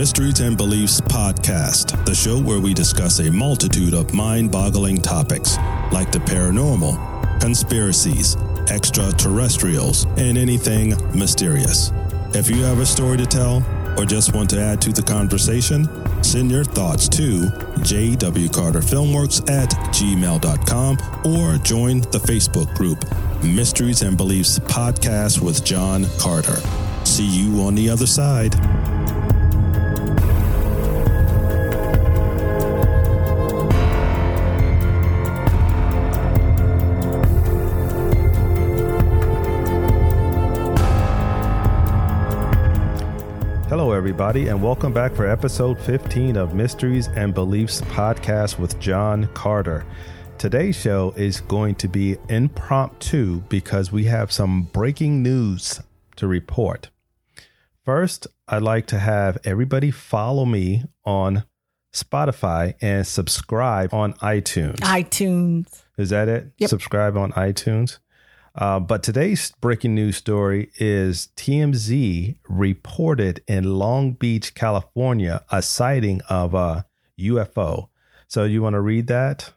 Mysteries 0.00 0.40
and 0.40 0.56
Beliefs 0.56 0.98
podcast, 0.98 2.06
the 2.06 2.14
show 2.14 2.40
where 2.40 2.58
we 2.58 2.72
discuss 2.72 3.18
a 3.18 3.30
multitude 3.30 3.92
of 3.92 4.14
mind 4.14 4.50
boggling 4.50 4.96
topics 4.96 5.58
like 5.92 6.10
the 6.10 6.20
paranormal, 6.20 7.38
conspiracies, 7.38 8.34
extraterrestrials, 8.70 10.06
and 10.16 10.38
anything 10.38 10.94
mysterious. 11.14 11.92
If 12.32 12.48
you 12.48 12.64
have 12.64 12.78
a 12.78 12.86
story 12.86 13.18
to 13.18 13.26
tell 13.26 13.62
or 13.98 14.06
just 14.06 14.34
want 14.34 14.48
to 14.50 14.58
add 14.58 14.80
to 14.80 14.92
the 14.92 15.02
conversation, 15.02 15.86
send 16.24 16.50
your 16.50 16.64
thoughts 16.64 17.06
to 17.10 17.40
jwcarterfilmworks 17.80 19.50
at 19.50 19.68
gmail.com 19.68 20.96
or 21.26 21.58
join 21.58 22.00
the 22.00 22.20
Facebook 22.20 22.74
group 22.74 23.04
Mysteries 23.44 24.00
and 24.00 24.16
Beliefs 24.16 24.60
Podcast 24.60 25.42
with 25.42 25.62
John 25.62 26.06
Carter. 26.18 26.56
See 27.04 27.26
you 27.26 27.60
on 27.60 27.74
the 27.74 27.90
other 27.90 28.06
side. 28.06 28.54
Hello, 43.70 43.92
everybody, 43.92 44.48
and 44.48 44.60
welcome 44.60 44.92
back 44.92 45.14
for 45.14 45.28
episode 45.28 45.78
15 45.78 46.36
of 46.36 46.54
Mysteries 46.54 47.06
and 47.06 47.32
Beliefs 47.32 47.82
podcast 47.82 48.58
with 48.58 48.80
John 48.80 49.28
Carter. 49.32 49.86
Today's 50.38 50.74
show 50.74 51.14
is 51.16 51.40
going 51.42 51.76
to 51.76 51.86
be 51.86 52.16
impromptu 52.28 53.42
because 53.42 53.92
we 53.92 54.06
have 54.06 54.32
some 54.32 54.64
breaking 54.64 55.22
news 55.22 55.80
to 56.16 56.26
report. 56.26 56.90
First, 57.84 58.26
I'd 58.48 58.62
like 58.62 58.88
to 58.88 58.98
have 58.98 59.38
everybody 59.44 59.92
follow 59.92 60.44
me 60.44 60.82
on 61.04 61.44
Spotify 61.94 62.74
and 62.80 63.06
subscribe 63.06 63.94
on 63.94 64.14
iTunes. 64.14 64.78
iTunes. 64.78 65.84
Is 65.96 66.10
that 66.10 66.28
it? 66.28 66.50
Yep. 66.58 66.70
Subscribe 66.70 67.16
on 67.16 67.30
iTunes. 67.34 68.00
Uh, 68.60 68.78
but 68.78 69.02
today's 69.02 69.52
breaking 69.62 69.94
news 69.94 70.18
story 70.18 70.70
is 70.76 71.28
TMZ 71.34 72.36
reported 72.46 73.42
in 73.48 73.78
Long 73.78 74.12
Beach, 74.12 74.54
California, 74.54 75.42
a 75.50 75.62
sighting 75.62 76.20
of 76.28 76.52
a 76.52 76.84
UFO. 77.18 77.88
So 78.28 78.44
you 78.44 78.60
want 78.60 78.74
to 78.74 78.82
read 78.82 79.06
that? 79.06 79.54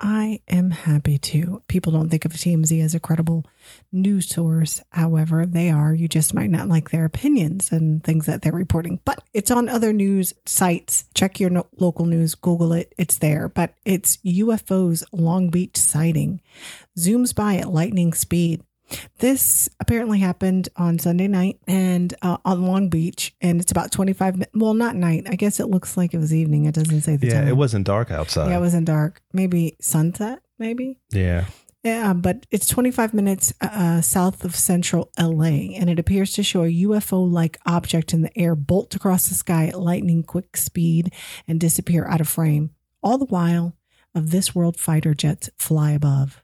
I 0.00 0.40
am 0.48 0.70
happy 0.70 1.18
to. 1.18 1.62
People 1.68 1.92
don't 1.92 2.08
think 2.08 2.24
of 2.24 2.32
TMZ 2.32 2.82
as 2.82 2.94
a 2.94 3.00
credible 3.00 3.44
news 3.92 4.28
source. 4.28 4.82
However, 4.90 5.44
they 5.44 5.70
are. 5.70 5.92
You 5.92 6.08
just 6.08 6.32
might 6.32 6.48
not 6.48 6.68
like 6.68 6.90
their 6.90 7.04
opinions 7.04 7.70
and 7.70 8.02
things 8.02 8.24
that 8.24 8.40
they're 8.40 8.52
reporting. 8.52 9.00
But 9.04 9.22
it's 9.34 9.50
on 9.50 9.68
other 9.68 9.92
news 9.92 10.32
sites. 10.46 11.04
Check 11.14 11.38
your 11.38 11.50
no- 11.50 11.66
local 11.76 12.06
news, 12.06 12.34
Google 12.34 12.72
it. 12.72 12.94
It's 12.96 13.18
there. 13.18 13.48
But 13.50 13.74
it's 13.84 14.16
UFOs 14.18 15.04
Long 15.12 15.50
Beach 15.50 15.76
sighting. 15.76 16.40
Zooms 16.98 17.34
by 17.34 17.56
at 17.56 17.70
lightning 17.70 18.14
speed. 18.14 18.62
This 19.18 19.68
apparently 19.80 20.18
happened 20.20 20.68
on 20.76 20.98
Sunday 20.98 21.28
night 21.28 21.58
and 21.66 22.14
uh, 22.22 22.38
on 22.44 22.64
Long 22.66 22.88
Beach, 22.88 23.34
and 23.40 23.60
it's 23.60 23.70
about 23.72 23.92
25 23.92 24.34
minutes. 24.34 24.50
Well, 24.54 24.74
not 24.74 24.96
night. 24.96 25.26
I 25.28 25.36
guess 25.36 25.60
it 25.60 25.68
looks 25.68 25.96
like 25.96 26.14
it 26.14 26.18
was 26.18 26.32
evening. 26.34 26.64
It 26.66 26.74
doesn't 26.74 27.02
say 27.02 27.16
the 27.16 27.26
Yeah, 27.28 27.40
time. 27.40 27.48
it 27.48 27.56
wasn't 27.56 27.86
dark 27.86 28.10
outside. 28.10 28.50
Yeah, 28.50 28.58
it 28.58 28.60
wasn't 28.60 28.86
dark. 28.86 29.20
Maybe 29.32 29.76
sunset, 29.80 30.40
maybe. 30.58 30.98
yeah. 31.10 31.46
Yeah, 31.82 32.12
but 32.12 32.44
it's 32.50 32.66
25 32.66 33.14
minutes 33.14 33.54
uh, 33.62 34.02
south 34.02 34.44
of 34.44 34.54
central 34.54 35.10
LA, 35.18 35.72
and 35.78 35.88
it 35.88 35.98
appears 35.98 36.32
to 36.34 36.42
show 36.42 36.64
a 36.64 36.66
UFO 36.82 37.26
like 37.30 37.56
object 37.64 38.12
in 38.12 38.20
the 38.20 38.38
air 38.38 38.54
bolt 38.54 38.94
across 38.94 39.28
the 39.30 39.34
sky 39.34 39.68
at 39.68 39.80
lightning 39.80 40.22
quick 40.22 40.58
speed 40.58 41.10
and 41.48 41.58
disappear 41.58 42.06
out 42.06 42.20
of 42.20 42.28
frame. 42.28 42.72
All 43.02 43.16
the 43.16 43.24
while, 43.24 43.78
of 44.14 44.30
this 44.30 44.54
world 44.54 44.76
fighter 44.78 45.14
jets 45.14 45.48
fly 45.56 45.92
above. 45.92 46.42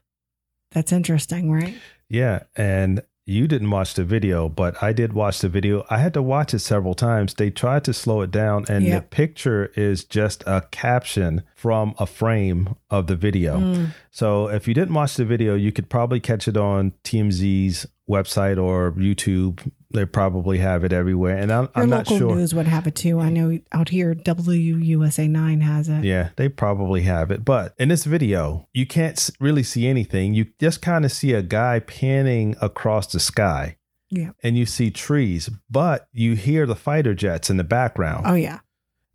That's 0.71 0.91
interesting, 0.91 1.51
right? 1.51 1.75
Yeah, 2.09 2.43
and 2.55 3.03
you 3.25 3.45
didn't 3.45 3.69
watch 3.69 3.93
the 3.95 4.05
video, 4.05 4.47
but 4.47 4.81
I 4.81 4.93
did 4.93 5.11
watch 5.11 5.39
the 5.39 5.49
video. 5.49 5.85
I 5.89 5.97
had 5.97 6.13
to 6.13 6.21
watch 6.21 6.53
it 6.53 6.59
several 6.59 6.93
times. 6.93 7.33
They 7.33 7.49
tried 7.49 7.83
to 7.83 7.93
slow 7.93 8.21
it 8.21 8.31
down, 8.31 8.65
and 8.69 8.85
the 8.85 9.01
picture 9.01 9.65
is 9.75 10.05
just 10.05 10.43
a 10.47 10.61
caption 10.71 11.43
from 11.53 11.93
a 11.99 12.05
frame 12.05 12.75
of 12.89 13.07
the 13.07 13.17
video. 13.17 13.59
Mm. 13.59 13.89
So 14.11 14.47
if 14.47 14.65
you 14.65 14.73
didn't 14.73 14.93
watch 14.93 15.15
the 15.15 15.25
video, 15.25 15.55
you 15.55 15.73
could 15.73 15.89
probably 15.89 16.21
catch 16.21 16.47
it 16.47 16.55
on 16.55 16.93
TMZ's 17.03 17.85
website 18.09 18.61
or 18.61 18.91
YouTube. 18.93 19.69
They 19.91 20.05
probably 20.05 20.57
have 20.57 20.83
it 20.83 20.91
everywhere, 20.91 21.37
and 21.37 21.51
I'm, 21.51 21.63
Your 21.63 21.83
I'm 21.83 21.89
not 21.89 22.09
local 22.09 22.17
sure. 22.17 22.35
news 22.35 22.53
would 22.53 22.67
have 22.67 22.87
it 22.87 22.95
too. 22.95 23.19
I 23.19 23.29
know 23.29 23.57
out 23.71 23.89
here, 23.89 24.13
WUSA 24.13 25.29
9 25.29 25.61
has 25.61 25.87
it. 25.87 26.03
Yeah, 26.03 26.29
they 26.35 26.49
probably 26.49 27.03
have 27.03 27.31
it. 27.31 27.45
But 27.45 27.73
in 27.77 27.87
this 27.89 28.03
video, 28.03 28.67
you 28.73 28.85
can't 28.85 29.29
really 29.39 29.63
see 29.63 29.87
anything. 29.87 30.33
You 30.33 30.47
just 30.59 30.81
kind 30.81 31.05
of 31.05 31.11
see 31.11 31.33
a 31.33 31.41
guy 31.41 31.79
panning 31.79 32.55
across 32.61 33.07
the 33.07 33.19
sky. 33.19 33.77
Yeah. 34.09 34.31
And 34.43 34.57
you 34.57 34.65
see 34.65 34.91
trees, 34.91 35.49
but 35.69 36.07
you 36.11 36.35
hear 36.35 36.65
the 36.65 36.75
fighter 36.75 37.13
jets 37.13 37.49
in 37.49 37.57
the 37.57 37.63
background. 37.63 38.25
Oh, 38.27 38.35
yeah. 38.35 38.59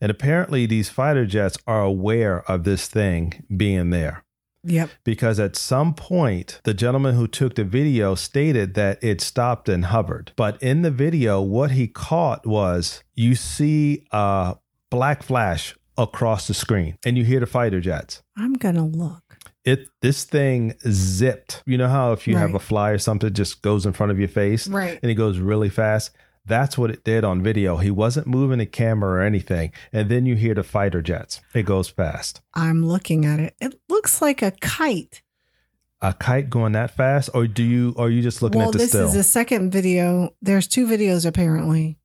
And 0.01 0.11
apparently, 0.11 0.67
these 0.67 0.89
fighter 0.89 1.27
jets 1.27 1.57
are 1.67 1.83
aware 1.83 2.43
of 2.51 2.65
this 2.65 2.89
thing 2.89 3.45
being 3.57 3.91
there. 3.91 4.22
Yep. 4.65 4.91
Because 5.05 5.41
at 5.41 5.57
some 5.57 5.95
point, 5.95 6.61
the 6.65 6.75
gentleman 6.75 7.15
who 7.15 7.27
took 7.27 7.55
the 7.57 7.65
video 7.65 8.15
stated 8.15 8.75
that 8.75 9.03
it 9.03 9.21
stopped 9.21 9.69
and 9.69 9.87
hovered. 9.87 10.33
But 10.37 10.63
in 10.63 10.83
the 10.83 10.91
video, 10.91 11.41
what 11.41 11.73
he 11.73 11.89
caught 11.89 12.47
was 12.47 13.03
you 13.15 13.35
see 13.35 14.05
a 14.13 14.57
black 14.91 15.23
flash 15.23 15.75
across 15.99 16.47
the 16.47 16.55
screen 16.55 16.97
and 17.05 17.19
you 17.19 17.25
hear 17.25 17.41
the 17.41 17.47
fighter 17.47 17.81
jets. 17.81 18.23
I'm 18.37 18.55
going 18.55 18.77
to 18.77 18.83
look. 18.83 19.23
It 19.65 19.87
this 20.01 20.25
thing 20.25 20.75
zipped. 20.89 21.63
You 21.67 21.79
know 21.79 21.89
how 21.89 22.13
if 22.13 22.27
you 22.27 22.37
have 22.37 22.55
a 22.55 22.59
fly 22.59 22.91
or 22.91 22.99
something 22.99 23.33
just 23.33 23.63
goes 23.63 23.87
in 23.87 23.93
front 23.93 24.11
of 24.11 24.19
your 24.19 24.29
face 24.29 24.67
Right. 24.67 24.99
and 25.03 25.11
it 25.11 25.15
goes 25.15 25.39
really 25.39 25.69
fast. 25.69 26.11
That's 26.45 26.77
what 26.77 26.91
it 26.91 27.05
did 27.05 27.23
on 27.23 27.41
video. 27.41 27.77
He 27.77 27.93
wasn't 27.93 28.27
moving 28.27 28.59
the 28.59 28.67
camera 28.67 29.13
or 29.13 29.23
anything. 29.23 29.71
And 29.93 30.09
then 30.09 30.27
you 30.27 30.35
hear 30.35 30.55
the 30.55 30.65
fighter 30.65 31.01
jets. 31.01 31.41
It 31.55 31.63
goes 31.67 31.89
fast. 31.89 32.41
I'm 32.55 32.85
looking 32.85 33.25
at 33.25 33.39
it. 33.39 33.55
It 33.61 33.79
looks 34.03 34.21
like 34.21 34.43
a 34.43 34.51
kite. 34.51 35.23
A 36.01 36.13
kite 36.13 36.51
going 36.51 36.73
that 36.73 36.97
fast, 36.97 37.31
or 37.35 37.47
do 37.47 37.63
you? 37.63 37.95
Are 37.97 38.11
you 38.11 38.21
just 38.21 38.43
looking 38.43 38.59
well, 38.59 38.71
at 38.71 38.73
the 38.73 38.81
still? 38.81 39.03
this 39.03 39.11
still? 39.11 39.21
is 39.21 39.27
the 39.27 39.31
second 39.31 39.71
video. 39.71 40.35
There's 40.43 40.67
two 40.67 40.87
videos 40.89 41.25
apparently. 41.25 41.99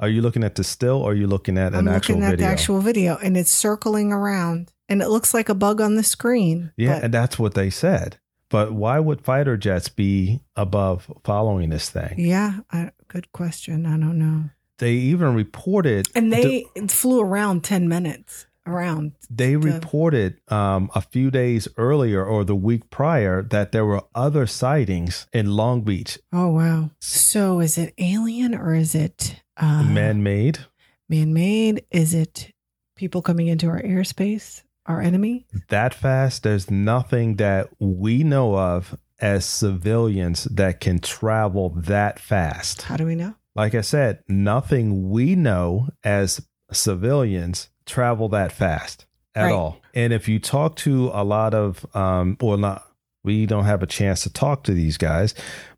Are 0.00 0.08
you 0.08 0.22
looking 0.22 0.42
at 0.42 0.54
the 0.54 0.64
still 0.64 0.96
or 1.02 1.10
are 1.12 1.14
you 1.14 1.26
looking 1.26 1.58
at 1.58 1.74
I'm 1.74 1.86
an 1.86 1.94
actual 1.94 2.14
looking 2.16 2.24
at 2.24 2.30
video? 2.30 2.46
the 2.46 2.52
actual 2.52 2.80
video 2.80 3.18
and 3.22 3.36
it's 3.36 3.52
circling 3.52 4.12
around 4.12 4.72
and 4.88 5.00
it 5.00 5.08
looks 5.08 5.32
like 5.32 5.48
a 5.48 5.54
bug 5.54 5.80
on 5.80 5.94
the 5.94 6.02
screen. 6.02 6.72
yeah, 6.76 6.94
But 6.94 7.04
and 7.04 7.14
that's 7.14 7.38
what 7.38 7.54
they 7.54 7.70
said. 7.70 8.18
But 8.48 8.72
why 8.72 8.98
would 8.98 9.20
fighter 9.20 9.56
jets 9.56 9.88
be 9.90 10.40
above 10.56 11.12
following 11.22 11.68
this 11.68 11.88
thing? 11.90 12.14
yeah, 12.18 12.60
I, 12.72 12.90
good 13.06 13.30
question. 13.32 13.84
I 13.86 13.90
don't 13.98 14.18
know. 14.18 14.50
They 14.78 14.94
even 14.94 15.34
reported 15.34 16.08
And 16.16 16.32
they 16.32 16.64
flew 16.88 17.20
around 17.20 17.62
10 17.62 17.86
minutes 17.88 18.46
around. 18.66 19.12
they 19.30 19.52
the- 19.54 19.58
reported 19.58 20.40
um, 20.48 20.90
a 20.94 21.00
few 21.00 21.30
days 21.30 21.68
earlier 21.76 22.24
or 22.24 22.44
the 22.44 22.54
week 22.56 22.90
prior 22.90 23.42
that 23.42 23.72
there 23.72 23.84
were 23.86 24.02
other 24.14 24.46
sightings 24.46 25.26
in 25.32 25.56
Long 25.56 25.82
Beach, 25.82 26.18
Oh, 26.32 26.48
wow. 26.48 26.90
So 27.00 27.60
is 27.60 27.76
it 27.78 27.94
alien 27.98 28.54
or 28.54 28.74
is 28.74 28.94
it 28.94 29.36
uh, 29.56 29.82
man-made. 29.82 30.60
man 31.08 31.32
made? 31.32 31.84
Is 31.90 32.14
it 32.14 32.52
people 32.96 33.20
coming 33.22 33.48
into 33.48 33.68
our 33.68 33.82
airspace, 33.82 34.62
our 34.86 35.00
enemy? 35.00 35.46
That 35.68 35.92
fast, 35.94 36.42
there's 36.42 36.70
nothing 36.70 37.36
that 37.36 37.68
we 37.78 38.22
know 38.24 38.56
of 38.56 38.96
as 39.20 39.44
civilians 39.44 40.44
that 40.44 40.80
can 40.80 40.98
travel 40.98 41.70
that 41.76 42.18
fast. 42.18 42.82
How 42.82 42.96
do 42.96 43.06
we 43.06 43.14
know? 43.14 43.34
like 43.54 43.74
I 43.74 43.82
said, 43.82 44.20
nothing 44.28 45.10
we 45.10 45.34
know 45.36 45.88
as 46.02 46.40
civilians 46.72 47.68
travel 47.86 48.28
that 48.30 48.52
fast 48.52 49.06
at 49.34 49.44
Right. 49.44 49.52
all. 49.52 49.78
And 49.94 50.12
if 50.12 50.28
you 50.28 50.38
talk 50.38 50.76
to 50.76 51.10
a 51.12 51.24
lot 51.24 51.54
of, 51.54 51.84
um, 51.94 52.36
well, 52.40 52.56
not, 52.58 52.84
we 53.24 53.46
don't 53.46 53.64
have 53.64 53.82
a 53.82 53.86
chance 53.86 54.22
to 54.22 54.30
talk 54.32 54.64
to 54.64 54.72
these 54.74 54.96
guys, 54.98 55.34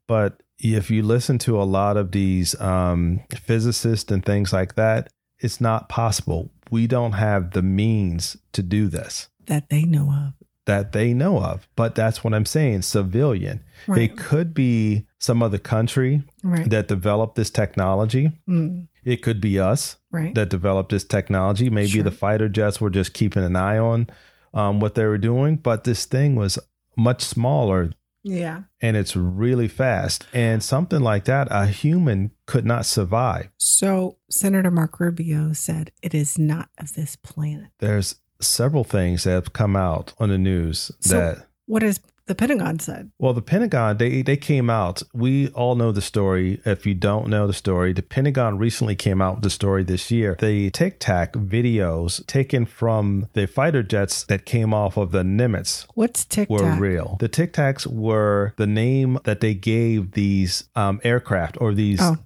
but 0.09 0.43
if 0.59 0.91
you 0.91 1.03
listen 1.03 1.39
to 1.41 1.61
a 1.61 1.65
lot 1.65 1.97
of 1.97 2.13
these 2.13 2.59
um, 2.61 3.21
physicists 3.35 4.11
and 4.11 4.25
things 4.25 4.53
like 4.53 4.75
that, 4.77 5.09
it's 5.41 5.61
not 5.61 5.89
possible. 5.89 6.51
We 6.71 6.87
don't 6.87 7.13
have 7.13 7.51
the 7.51 7.63
means 7.63 8.37
to 8.53 8.63
do 8.63 8.89
this 8.89 9.29
That 9.47 9.69
they 9.69 9.83
know 9.85 10.11
of. 10.11 10.33
that 10.67 10.93
they 10.93 11.13
know 11.13 11.39
of. 11.43 11.69
But 11.77 11.95
that's 11.95 12.25
what 12.25 12.33
I'm 12.33 12.47
saying 12.47 12.83
civilian. 12.83 13.63
Right. 13.87 14.03
It 14.03 14.17
could 14.17 14.55
be 14.55 15.07
some 15.25 15.43
other 15.43 15.59
country 15.59 16.23
right. 16.43 16.69
that 16.69 16.87
developed 16.89 17.35
this 17.35 17.51
technology. 17.51 18.31
Mm, 18.49 18.89
It 19.05 19.23
could 19.23 19.41
be 19.41 19.59
us 19.59 19.97
right. 20.13 20.35
that 20.35 20.51
developed 20.51 20.91
this 20.91 21.05
technology. 21.05 21.71
Maybe 21.71 21.89
Sure. 21.89 22.03
the 22.03 22.11
fighter 22.11 22.49
jets 22.49 22.81
were 22.81 22.91
just 22.91 23.15
keeping 23.15 23.43
an 23.43 23.57
eye 23.57 23.79
on 23.79 24.09
um, 24.53 24.81
what 24.81 24.95
they 24.95 25.05
were 25.07 25.19
doing, 25.19 25.57
but 25.57 25.85
this 25.85 26.05
thing 26.05 26.37
was 26.37 26.59
much 26.97 27.23
smaller 27.23 27.91
Yeah. 28.23 28.65
and 28.83 28.97
it's 28.97 29.17
really 29.17 29.67
fast. 29.67 30.27
And 30.35 30.63
something 30.63 31.01
like 31.01 31.25
that, 31.25 31.49
a 31.51 31.67
human 31.67 32.31
could 32.47 32.65
not 32.67 32.85
survive. 32.87 33.49
So 33.57 34.19
Senator 34.31 34.71
Mark 34.71 35.01
Rubio 35.01 35.55
said 35.55 35.91
it 36.03 36.15
is 36.15 36.39
not 36.39 36.69
of 36.79 36.93
this 36.93 37.17
planet. 37.17 37.71
There's 37.81 38.17
several 38.41 38.85
things 38.85 39.25
that 39.25 39.31
have 39.33 39.53
come 39.55 39.75
out 39.75 40.13
on 40.19 40.29
the 40.29 40.39
news 40.39 40.91
So- 41.01 41.17
that 41.19 41.47
What 41.67 41.83
has 41.83 41.99
the 42.27 42.35
Pentagon 42.35 42.79
said? 42.79 43.11
Well, 43.19 43.33
the 43.35 43.43
Pentagon, 43.43 43.99
they, 43.99 44.23
they 44.23 44.37
came 44.37 44.71
out. 44.71 45.03
We 45.13 45.49
all 45.49 45.75
know 45.75 45.93
the 45.93 46.01
story. 46.01 46.61
If 46.65 46.87
you 46.87 46.95
don't 46.95 47.29
know 47.29 47.47
the 47.47 47.53
story, 47.53 47.93
the 47.93 48.03
Pentagon 48.03 48.57
recently 48.59 48.95
came 48.97 49.21
out 49.21 49.37
with 49.37 49.45
the 49.45 49.51
story 49.51 49.85
this 49.85 50.11
year. 50.11 50.37
The 50.41 50.71
Tic 50.71 50.99
Tac 51.01 51.35
videos 51.35 52.27
taken 52.27 52.65
from 52.67 53.29
the 53.35 53.47
fighter 53.47 53.83
jets 53.83 54.25
that 54.25 54.47
came 54.47 54.73
off 54.73 54.97
of 54.97 55.11
the 55.13 55.23
Nimitz 55.23 55.87
What's 55.95 56.25
Tic 56.25 56.49
Tac? 56.49 56.59
were 56.61 56.75
real. 56.77 57.17
The 57.21 57.29
Tic 57.29 57.53
Tacs 57.53 57.87
were 57.87 58.55
the 58.57 58.67
name 58.67 59.19
that 59.25 59.41
they 59.41 59.55
gave 59.55 60.13
these 60.13 60.65
um, 60.75 61.01
aircraft 61.05 61.59
or 61.61 61.75
these 61.75 62.01
Oh, 62.03 62.17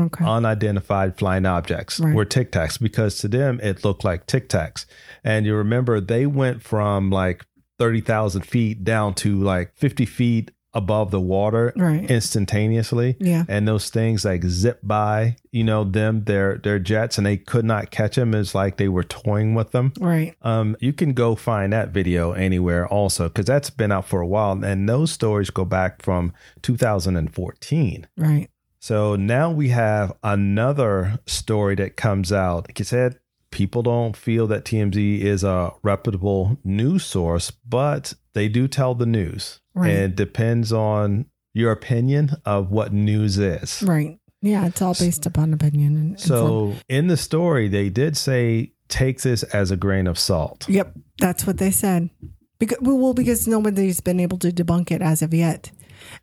okay. 0.00 0.24
unidentified 0.24 1.18
flying 1.18 1.44
objects 1.46 1.98
Right. 2.00 2.14
were 2.14 2.24
Tic 2.24 2.52
Tacs 2.52 2.80
because 2.80 3.18
to 3.18 3.28
them 3.28 3.60
it 3.62 3.84
looked 3.84 4.04
like 4.04 4.26
Tic 4.26 4.48
Tacs. 4.48 4.86
And 5.24 5.44
you 5.44 5.54
remember 5.54 6.00
they 6.00 6.24
went 6.26 6.62
from 6.62 7.10
like 7.10 7.44
30,000 7.80 8.42
feet 8.42 8.84
down 8.84 9.14
to 9.14 9.40
like 9.40 9.74
50 9.74 10.04
feet 10.04 10.50
above 10.74 11.10
the 11.10 11.20
water 11.20 11.72
right. 11.76 12.08
instantaneously. 12.10 13.16
yeah. 13.18 13.44
And 13.48 13.66
those 13.66 13.88
things 13.90 14.24
like 14.24 14.44
zip 14.44 14.80
by, 14.82 15.36
you 15.50 15.64
know, 15.64 15.84
them, 15.84 16.24
their 16.24 16.58
their 16.58 16.78
jets, 16.78 17.16
and 17.16 17.26
they 17.26 17.38
could 17.38 17.64
not 17.64 17.90
catch 17.90 18.16
them. 18.16 18.34
It's 18.34 18.54
like 18.54 18.76
they 18.76 18.88
were 18.88 19.02
toying 19.02 19.54
with 19.54 19.72
them. 19.72 19.92
Right. 19.98 20.36
Um, 20.42 20.76
you 20.78 20.92
can 20.92 21.14
go 21.14 21.34
find 21.34 21.72
that 21.72 21.88
video 21.88 22.32
anywhere 22.32 22.86
also 22.86 23.28
because 23.28 23.46
that's 23.46 23.70
been 23.70 23.90
out 23.90 24.06
for 24.06 24.20
a 24.20 24.26
while, 24.26 24.62
and 24.62 24.88
those 24.88 25.10
stories 25.10 25.50
go 25.50 25.64
back 25.64 26.02
from 26.02 26.32
2014. 26.62 28.06
Right. 28.16 28.48
So 28.78 29.16
now 29.16 29.50
we 29.50 29.70
have 29.70 30.12
another 30.22 31.18
story 31.26 31.74
that 31.76 31.96
comes 31.96 32.32
out. 32.32 32.68
Like 32.68 32.80
I 32.80 32.84
said, 32.84 33.18
people 33.50 33.82
don't 33.82 34.16
feel 34.16 34.46
that 34.48 34.64
TMZ 34.64 35.20
is 35.20 35.44
a 35.44 35.72
reputable 35.82 36.58
news 36.64 37.04
source, 37.04 37.50
but 37.50 38.14
they 38.32 38.48
do 38.48 38.68
tell 38.68 38.94
the 38.94 39.06
news. 39.06 39.60
Right. 39.74 39.90
And 39.90 40.12
it 40.12 40.16
depends 40.16 40.72
on 40.72 41.26
your 41.52 41.72
opinion 41.72 42.30
of 42.44 42.70
what 42.70 42.92
news 42.92 43.38
is. 43.38 43.82
Right. 43.82 44.18
Yeah. 44.42 44.66
It's 44.66 44.80
all 44.80 44.94
based 44.94 45.26
upon 45.26 45.52
opinion. 45.52 45.96
And, 45.96 46.10
and 46.10 46.20
So 46.20 46.74
in 46.88 47.08
the 47.08 47.16
story, 47.16 47.68
they 47.68 47.88
did 47.88 48.16
say 48.16 48.72
take 48.90 49.22
this 49.22 49.42
as 49.44 49.70
a 49.70 49.76
grain 49.76 50.06
of 50.06 50.18
salt. 50.18 50.68
Yep, 50.68 50.92
that's 51.18 51.46
what 51.46 51.58
they 51.58 51.70
said. 51.70 52.10
Because 52.58 52.78
well, 52.82 53.14
because 53.14 53.48
nobody's 53.48 54.00
been 54.00 54.20
able 54.20 54.38
to 54.38 54.50
debunk 54.50 54.90
it 54.90 55.00
as 55.00 55.22
of 55.22 55.32
yet. 55.32 55.70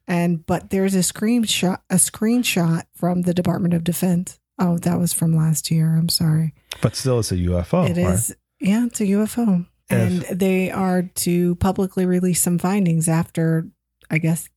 And 0.07 0.45
but 0.45 0.69
there's 0.69 0.93
a 0.93 0.99
screenshot 0.99 1.79
a 1.89 1.95
screenshot 1.95 2.83
from 2.93 3.23
the 3.23 3.33
Department 3.33 3.73
of 3.73 3.83
Defense. 3.83 4.39
Oh, 4.59 4.77
that 4.79 4.99
was 4.99 5.13
from 5.13 5.35
last 5.35 5.69
year. 5.69 5.95
I'm 5.95 6.09
sorry. 6.09 6.53
But 6.81 6.95
still, 6.95 7.19
it's 7.19 7.31
a 7.31 7.35
UFO. 7.35 7.89
It 7.89 7.97
is 7.97 8.29
right? 8.29 8.67
yeah, 8.67 8.85
it's 8.85 9.01
a 9.01 9.05
UFO. 9.05 9.67
And 9.89 10.21
they 10.23 10.69
are 10.69 11.03
to 11.03 11.55
publicly 11.55 12.05
release 12.05 12.41
some 12.41 12.57
findings 12.57 13.07
after 13.07 13.67
I 14.09 14.17
guess 14.17 14.49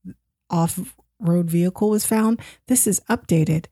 off 0.48 0.96
road 1.20 1.50
vehicle 1.50 1.90
was 1.90 2.06
found. 2.06 2.40
This 2.66 2.86
is 2.86 3.00
updated. 3.08 3.66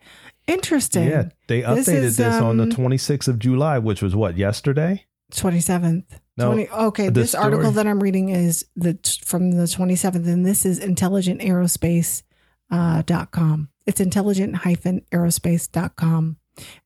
Interesting. 0.46 1.08
Yeah, 1.08 1.28
they 1.46 1.62
updated 1.62 1.76
This 1.76 2.16
this, 2.16 2.18
is, 2.20 2.40
on 2.40 2.56
the 2.58 2.64
um, 2.64 2.70
26th 2.70 3.28
of 3.28 3.38
July, 3.38 3.78
which 3.78 4.02
was 4.02 4.14
what, 4.14 4.36
yesterday? 4.36 5.04
27th. 5.32 6.04
No, 6.38 6.46
20, 6.52 6.68
okay, 6.70 7.08
this 7.10 7.34
article 7.34 7.72
that 7.72 7.86
I'm 7.86 8.00
reading 8.00 8.28
is 8.28 8.64
the 8.76 8.96
from 9.24 9.52
the 9.52 9.64
27th, 9.64 10.26
and 10.26 10.46
this 10.46 10.64
is 10.64 10.80
intelligentaerospace 10.80 12.22
uh, 12.70 13.02
dot 13.02 13.30
com. 13.32 13.68
It's 13.88 14.00
intelligent 14.00 14.54
hyphen 14.54 15.00
aerospace 15.10 15.66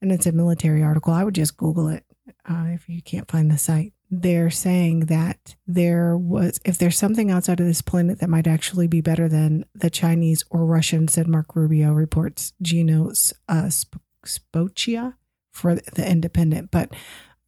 and 0.01 0.13
it's 0.13 0.25
a 0.25 0.31
military 0.31 0.85
article. 0.85 1.13
I 1.13 1.25
would 1.25 1.35
just 1.35 1.57
Google 1.57 1.89
it 1.89 2.05
uh, 2.49 2.67
if 2.69 2.89
you 2.89 3.03
can't 3.03 3.29
find 3.29 3.51
the 3.51 3.59
site. 3.59 3.93
They're 4.09 4.51
saying 4.51 5.07
that 5.07 5.57
there 5.67 6.17
was, 6.17 6.61
if 6.65 6.79
there's 6.79 6.97
something 6.97 7.29
outside 7.29 7.59
of 7.59 7.67
this 7.67 7.83
planet 7.83 8.21
that 8.21 8.31
might 8.31 8.47
actually 8.47 8.87
be 8.87 9.01
better 9.01 9.29
than 9.29 9.65
the 9.75 9.91
Chinese 9.91 10.45
or 10.49 10.65
Russian, 10.65 11.09
said 11.09 11.27
Mark 11.27 11.57
Rubio, 11.57 11.91
reports 11.91 12.53
Gino 12.63 13.11
uh, 13.49 13.69
Sp- 13.75 13.99
Spocchia 14.25 15.15
for 15.51 15.75
the 15.75 16.09
Independent. 16.09 16.71
But 16.71 16.95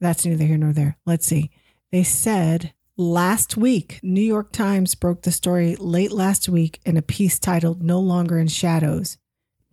that's 0.00 0.26
neither 0.26 0.46
here 0.46 0.58
nor 0.58 0.72
there. 0.72 0.96
Let's 1.06 1.26
see. 1.26 1.52
They 1.92 2.02
said 2.02 2.74
last 2.96 3.56
week, 3.56 4.00
New 4.02 4.20
York 4.20 4.50
Times 4.50 4.96
broke 4.96 5.22
the 5.22 5.30
story 5.30 5.76
late 5.76 6.10
last 6.10 6.48
week 6.48 6.80
in 6.84 6.96
a 6.96 7.02
piece 7.02 7.38
titled 7.38 7.84
No 7.84 8.00
Longer 8.00 8.36
in 8.40 8.48
Shadows. 8.48 9.16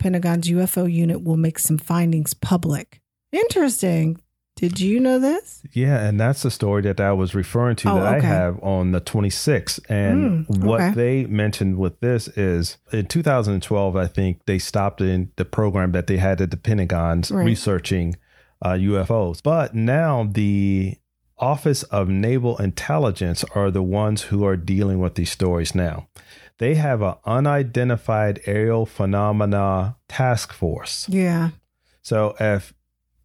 Pentagon's 0.02 0.48
UFO 0.50 0.92
unit 0.92 1.24
will 1.24 1.38
make 1.38 1.60
some 1.60 1.78
findings 1.78 2.34
public. 2.34 3.02
Interesting. 3.32 4.22
Did 4.58 4.80
you 4.80 5.00
know 5.00 5.18
this? 5.18 5.64
Yeah, 5.72 6.06
and 6.06 6.20
that's 6.20 6.44
the 6.44 6.52
story 6.52 6.82
that 6.84 7.00
I 7.00 7.14
was 7.14 7.34
referring 7.34 7.78
to 7.78 7.90
Oh, 7.92 7.96
that 7.96 8.16
I 8.16 8.20
have 8.20 8.62
on 8.62 8.92
the 8.92 9.00
26th. 9.02 9.80
And 9.90 10.46
Mm, 10.46 10.64
what 10.66 10.82
okay. 10.82 10.94
they 10.94 11.26
mentioned 11.26 11.78
with 11.78 12.00
this 12.02 12.28
is 12.30 12.78
in 12.92 13.06
2012, 13.08 13.96
I 13.96 14.08
think 14.08 14.42
they 14.46 14.60
stopped 14.60 15.02
in 15.02 15.32
the 15.38 15.46
program 15.46 15.94
that 15.94 16.08
they 16.08 16.18
had 16.18 16.42
at 16.42 16.52
the 16.52 16.58
Pentagon's 16.58 17.32
Right. 17.32 17.46
researching 17.46 18.18
uh, 18.62 18.74
UFOs. 18.74 19.42
But 19.42 19.74
now 19.74 20.28
the 20.32 20.96
Office 21.40 21.82
of 21.84 22.08
Naval 22.10 22.58
Intelligence 22.58 23.44
are 23.56 23.72
the 23.72 23.82
ones 23.82 24.24
who 24.24 24.46
are 24.46 24.58
dealing 24.58 25.00
with 25.00 25.16
these 25.16 25.32
stories 25.32 25.74
now. 25.74 26.08
They 26.62 26.76
have 26.76 27.02
an 27.02 27.16
unidentified 27.26 28.42
aerial 28.46 28.86
phenomena 28.86 29.96
task 30.08 30.54
force. 30.54 31.10
Yeah. 31.10 31.50
So 32.04 32.36
if 32.40 32.76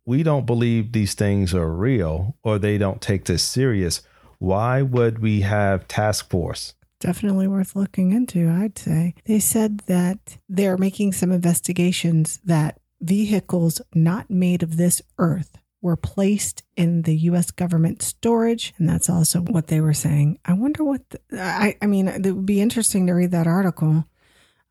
we 0.06 0.22
don't 0.22 0.46
believe 0.46 0.92
these 0.92 1.12
things 1.12 1.54
are 1.54 1.70
real 1.70 2.38
or 2.42 2.58
they 2.58 2.78
don't 2.78 3.02
take 3.02 3.26
this 3.26 3.42
serious, 3.42 4.00
why 4.38 4.80
would 4.80 5.18
we 5.18 5.42
have 5.42 5.86
task 5.86 6.30
force? 6.30 6.72
Definitely 6.98 7.46
worth 7.46 7.76
looking 7.76 8.12
into, 8.12 8.48
I'd 8.48 8.78
say. 8.78 9.12
They 9.26 9.40
said 9.40 9.80
that 9.80 10.38
they're 10.48 10.78
making 10.78 11.12
some 11.12 11.30
investigations 11.30 12.40
that 12.42 12.80
vehicles 13.02 13.82
not 13.94 14.30
made 14.30 14.62
of 14.62 14.78
this 14.78 15.02
earth 15.18 15.58
were 15.86 15.96
placed 15.96 16.64
in 16.76 17.02
the 17.02 17.16
U.S. 17.30 17.52
government 17.52 18.02
storage. 18.02 18.74
And 18.76 18.88
that's 18.88 19.08
also 19.08 19.40
what 19.40 19.68
they 19.68 19.80
were 19.80 19.94
saying. 19.94 20.38
I 20.44 20.52
wonder 20.52 20.82
what, 20.82 21.00
the, 21.10 21.20
I, 21.40 21.76
I 21.80 21.86
mean, 21.86 22.08
it 22.08 22.32
would 22.32 22.44
be 22.44 22.60
interesting 22.60 23.06
to 23.06 23.12
read 23.12 23.30
that 23.30 23.46
article. 23.46 24.04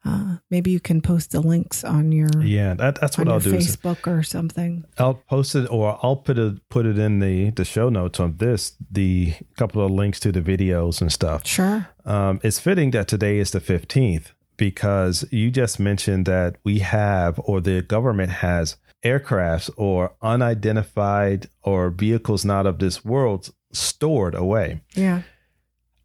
Uh, 0.03 0.35
maybe 0.51 0.69
you 0.71 0.79
can 0.81 1.01
post 1.01 1.31
the 1.31 1.39
links 1.39 1.83
on 1.85 2.11
your, 2.11 2.29
Yeah, 2.41 2.73
that, 2.75 2.99
that's 2.99 3.17
what 3.17 3.29
I'll 3.29 3.39
do. 3.39 3.53
Facebook 3.53 4.05
or 4.05 4.21
something. 4.23 4.83
I'll 4.99 5.15
post 5.15 5.55
it 5.55 5.71
or 5.71 5.97
I'll 6.03 6.17
put 6.17 6.37
it 6.37 6.69
put 6.69 6.85
it 6.85 6.99
in 6.99 7.19
the 7.21 7.49
the 7.51 7.65
show 7.65 7.89
notes 7.89 8.19
on 8.19 8.37
this. 8.37 8.75
The 8.91 9.33
couple 9.57 9.83
of 9.83 9.89
links 9.91 10.19
to 10.19 10.31
the 10.31 10.41
videos 10.41 11.01
and 11.01 11.11
stuff. 11.11 11.47
Sure. 11.47 11.87
Um, 12.05 12.39
it's 12.43 12.59
fitting 12.59 12.91
that 12.91 13.07
today 13.07 13.39
is 13.39 13.49
the 13.49 13.59
fifteenth 13.59 14.31
because 14.57 15.25
you 15.31 15.49
just 15.49 15.79
mentioned 15.79 16.27
that 16.27 16.57
we 16.63 16.79
have 16.79 17.39
or 17.43 17.59
the 17.59 17.81
government 17.81 18.29
has 18.45 18.77
aircrafts 19.05 19.69
or 19.77 20.15
unidentified 20.21 21.47
or 21.61 21.91
vehicles 21.91 22.43
not 22.43 22.65
of 22.65 22.79
this 22.79 23.05
world 23.05 23.53
stored 23.71 24.35
away. 24.35 24.81
Yeah. 24.95 25.21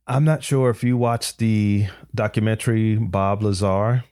I'm 0.06 0.24
not 0.24 0.44
sure 0.44 0.70
if 0.70 0.84
you 0.84 0.96
watched 0.96 1.38
the 1.38 1.86
documentary 2.14 2.96
Bob 2.96 3.42
Lazar. 3.42 4.04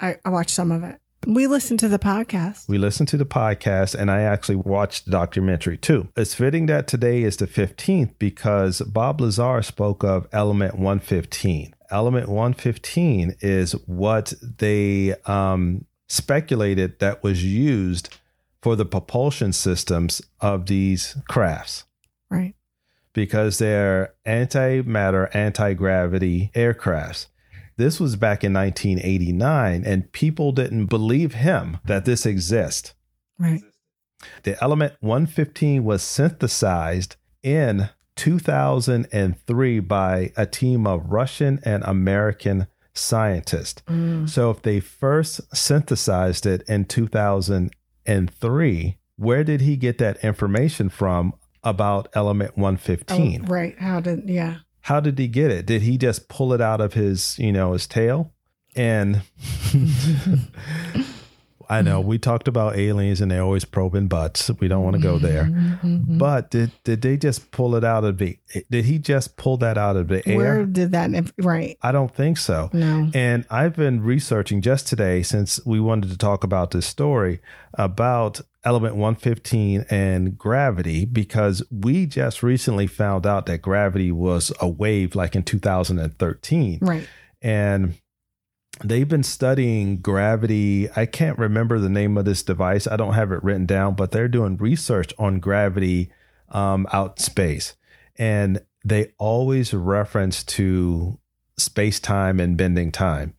I, 0.00 0.16
I 0.24 0.28
watched 0.28 0.50
some 0.50 0.70
of 0.70 0.84
it. 0.84 1.00
We 1.26 1.46
listened 1.46 1.80
to 1.80 1.88
the 1.88 1.98
podcast. 1.98 2.68
We 2.68 2.78
listened 2.78 3.08
to 3.08 3.16
the 3.16 3.26
podcast 3.26 3.94
and 3.94 4.10
I 4.10 4.22
actually 4.22 4.56
watched 4.56 5.06
the 5.06 5.10
documentary 5.10 5.76
too. 5.76 6.08
It's 6.16 6.34
fitting 6.34 6.66
that 6.66 6.86
today 6.86 7.22
is 7.22 7.36
the 7.36 7.46
15th 7.46 8.14
because 8.18 8.80
Bob 8.82 9.20
Lazar 9.20 9.62
spoke 9.62 10.04
of 10.04 10.28
Element 10.32 10.74
115. 10.74 11.74
Element 11.90 12.28
115 12.28 13.36
is 13.40 13.72
what 13.86 14.32
they 14.42 15.14
um, 15.24 15.86
speculated 16.08 16.98
that 16.98 17.22
was 17.22 17.44
used 17.44 18.16
for 18.62 18.74
the 18.76 18.84
propulsion 18.84 19.52
systems 19.52 20.20
of 20.40 20.66
these 20.66 21.16
crafts 21.28 21.84
Right. 22.30 22.54
because 23.12 23.58
they're 23.58 24.14
antimatter, 24.26 25.28
anti 25.34 25.74
gravity 25.74 26.50
aircrafts. 26.54 27.26
This 27.76 28.00
was 28.00 28.16
back 28.16 28.42
in 28.42 28.52
1989, 28.52 29.84
and 29.84 30.10
people 30.10 30.50
didn't 30.50 30.86
believe 30.86 31.34
him 31.34 31.78
that 31.84 32.04
this 32.04 32.26
exists. 32.26 32.94
Right. 33.38 33.62
The 34.42 34.60
element 34.60 34.94
115 34.98 35.84
was 35.84 36.02
synthesized 36.02 37.14
in 37.44 37.90
2003 38.16 39.80
by 39.80 40.32
a 40.36 40.44
team 40.44 40.86
of 40.88 41.06
Russian 41.12 41.60
and 41.64 41.84
American 41.84 42.66
scientists. 42.98 43.82
Mm. 43.88 44.28
So, 44.28 44.50
if 44.50 44.62
they 44.62 44.80
first 44.80 45.40
synthesized 45.56 46.46
it 46.46 46.62
in 46.68 46.84
2003, 46.84 48.98
where 49.16 49.44
did 49.44 49.60
he 49.60 49.76
get 49.76 49.98
that 49.98 50.24
information 50.24 50.88
from 50.88 51.34
about 51.62 52.08
element 52.14 52.56
115? 52.56 53.44
Oh, 53.44 53.48
right. 53.48 53.78
How 53.78 54.00
did, 54.00 54.28
yeah. 54.28 54.56
how 54.82 55.00
did 55.00 55.18
he 55.18 55.28
get 55.28 55.50
it? 55.50 55.66
Did 55.66 55.82
he 55.82 55.98
just 55.98 56.28
pull 56.28 56.52
it 56.52 56.60
out 56.60 56.80
of 56.80 56.94
his, 56.94 57.38
you 57.38 57.52
know, 57.52 57.72
his 57.72 57.86
tail? 57.86 58.32
And 58.76 59.22
I 61.68 61.82
know 61.82 62.00
we 62.00 62.18
talked 62.18 62.48
about 62.48 62.76
aliens 62.76 63.20
and 63.20 63.30
they're 63.30 63.42
always 63.42 63.64
probing 63.64 64.08
butts. 64.08 64.50
We 64.58 64.68
don't 64.68 64.82
want 64.82 64.96
to 64.96 65.02
go 65.02 65.18
there. 65.18 65.44
Mm-hmm. 65.44 66.16
But 66.16 66.50
did 66.50 66.72
did 66.84 67.02
they 67.02 67.16
just 67.16 67.50
pull 67.50 67.74
it 67.74 67.84
out 67.84 68.04
of 68.04 68.18
the? 68.18 68.38
Did 68.70 68.86
he 68.86 68.98
just 68.98 69.36
pull 69.36 69.58
that 69.58 69.76
out 69.76 69.96
of 69.96 70.08
the 70.08 70.26
air? 70.26 70.36
Where 70.36 70.66
did 70.66 70.92
that? 70.92 71.32
Right. 71.38 71.76
I 71.82 71.92
don't 71.92 72.14
think 72.14 72.38
so. 72.38 72.70
No. 72.72 73.10
And 73.12 73.44
I've 73.50 73.76
been 73.76 74.02
researching 74.02 74.62
just 74.62 74.86
today 74.86 75.22
since 75.22 75.64
we 75.66 75.78
wanted 75.78 76.10
to 76.10 76.16
talk 76.16 76.42
about 76.42 76.70
this 76.70 76.86
story 76.86 77.40
about 77.74 78.40
element 78.64 78.96
115 78.96 79.86
and 79.90 80.36
gravity 80.36 81.04
because 81.04 81.62
we 81.70 82.06
just 82.06 82.42
recently 82.42 82.86
found 82.86 83.26
out 83.26 83.46
that 83.46 83.62
gravity 83.62 84.10
was 84.10 84.52
a 84.60 84.68
wave 84.68 85.14
like 85.14 85.36
in 85.36 85.42
2013. 85.42 86.78
Right. 86.80 87.08
And 87.40 87.94
they've 88.84 89.08
been 89.08 89.22
studying 89.22 89.98
gravity. 89.98 90.88
I 90.94 91.06
can't 91.06 91.38
remember 91.38 91.78
the 91.78 91.88
name 91.88 92.16
of 92.16 92.24
this 92.24 92.42
device. 92.42 92.86
I 92.86 92.96
don't 92.96 93.14
have 93.14 93.32
it 93.32 93.42
written 93.42 93.66
down, 93.66 93.94
but 93.94 94.10
they're 94.10 94.28
doing 94.28 94.56
research 94.56 95.12
on 95.18 95.40
gravity 95.40 96.10
um, 96.50 96.86
out 96.92 97.20
space. 97.20 97.74
And 98.16 98.60
they 98.84 99.12
always 99.18 99.74
reference 99.74 100.42
to 100.44 101.18
space 101.56 102.00
time 102.00 102.40
and 102.40 102.56
bending 102.56 102.92
time. 102.92 103.34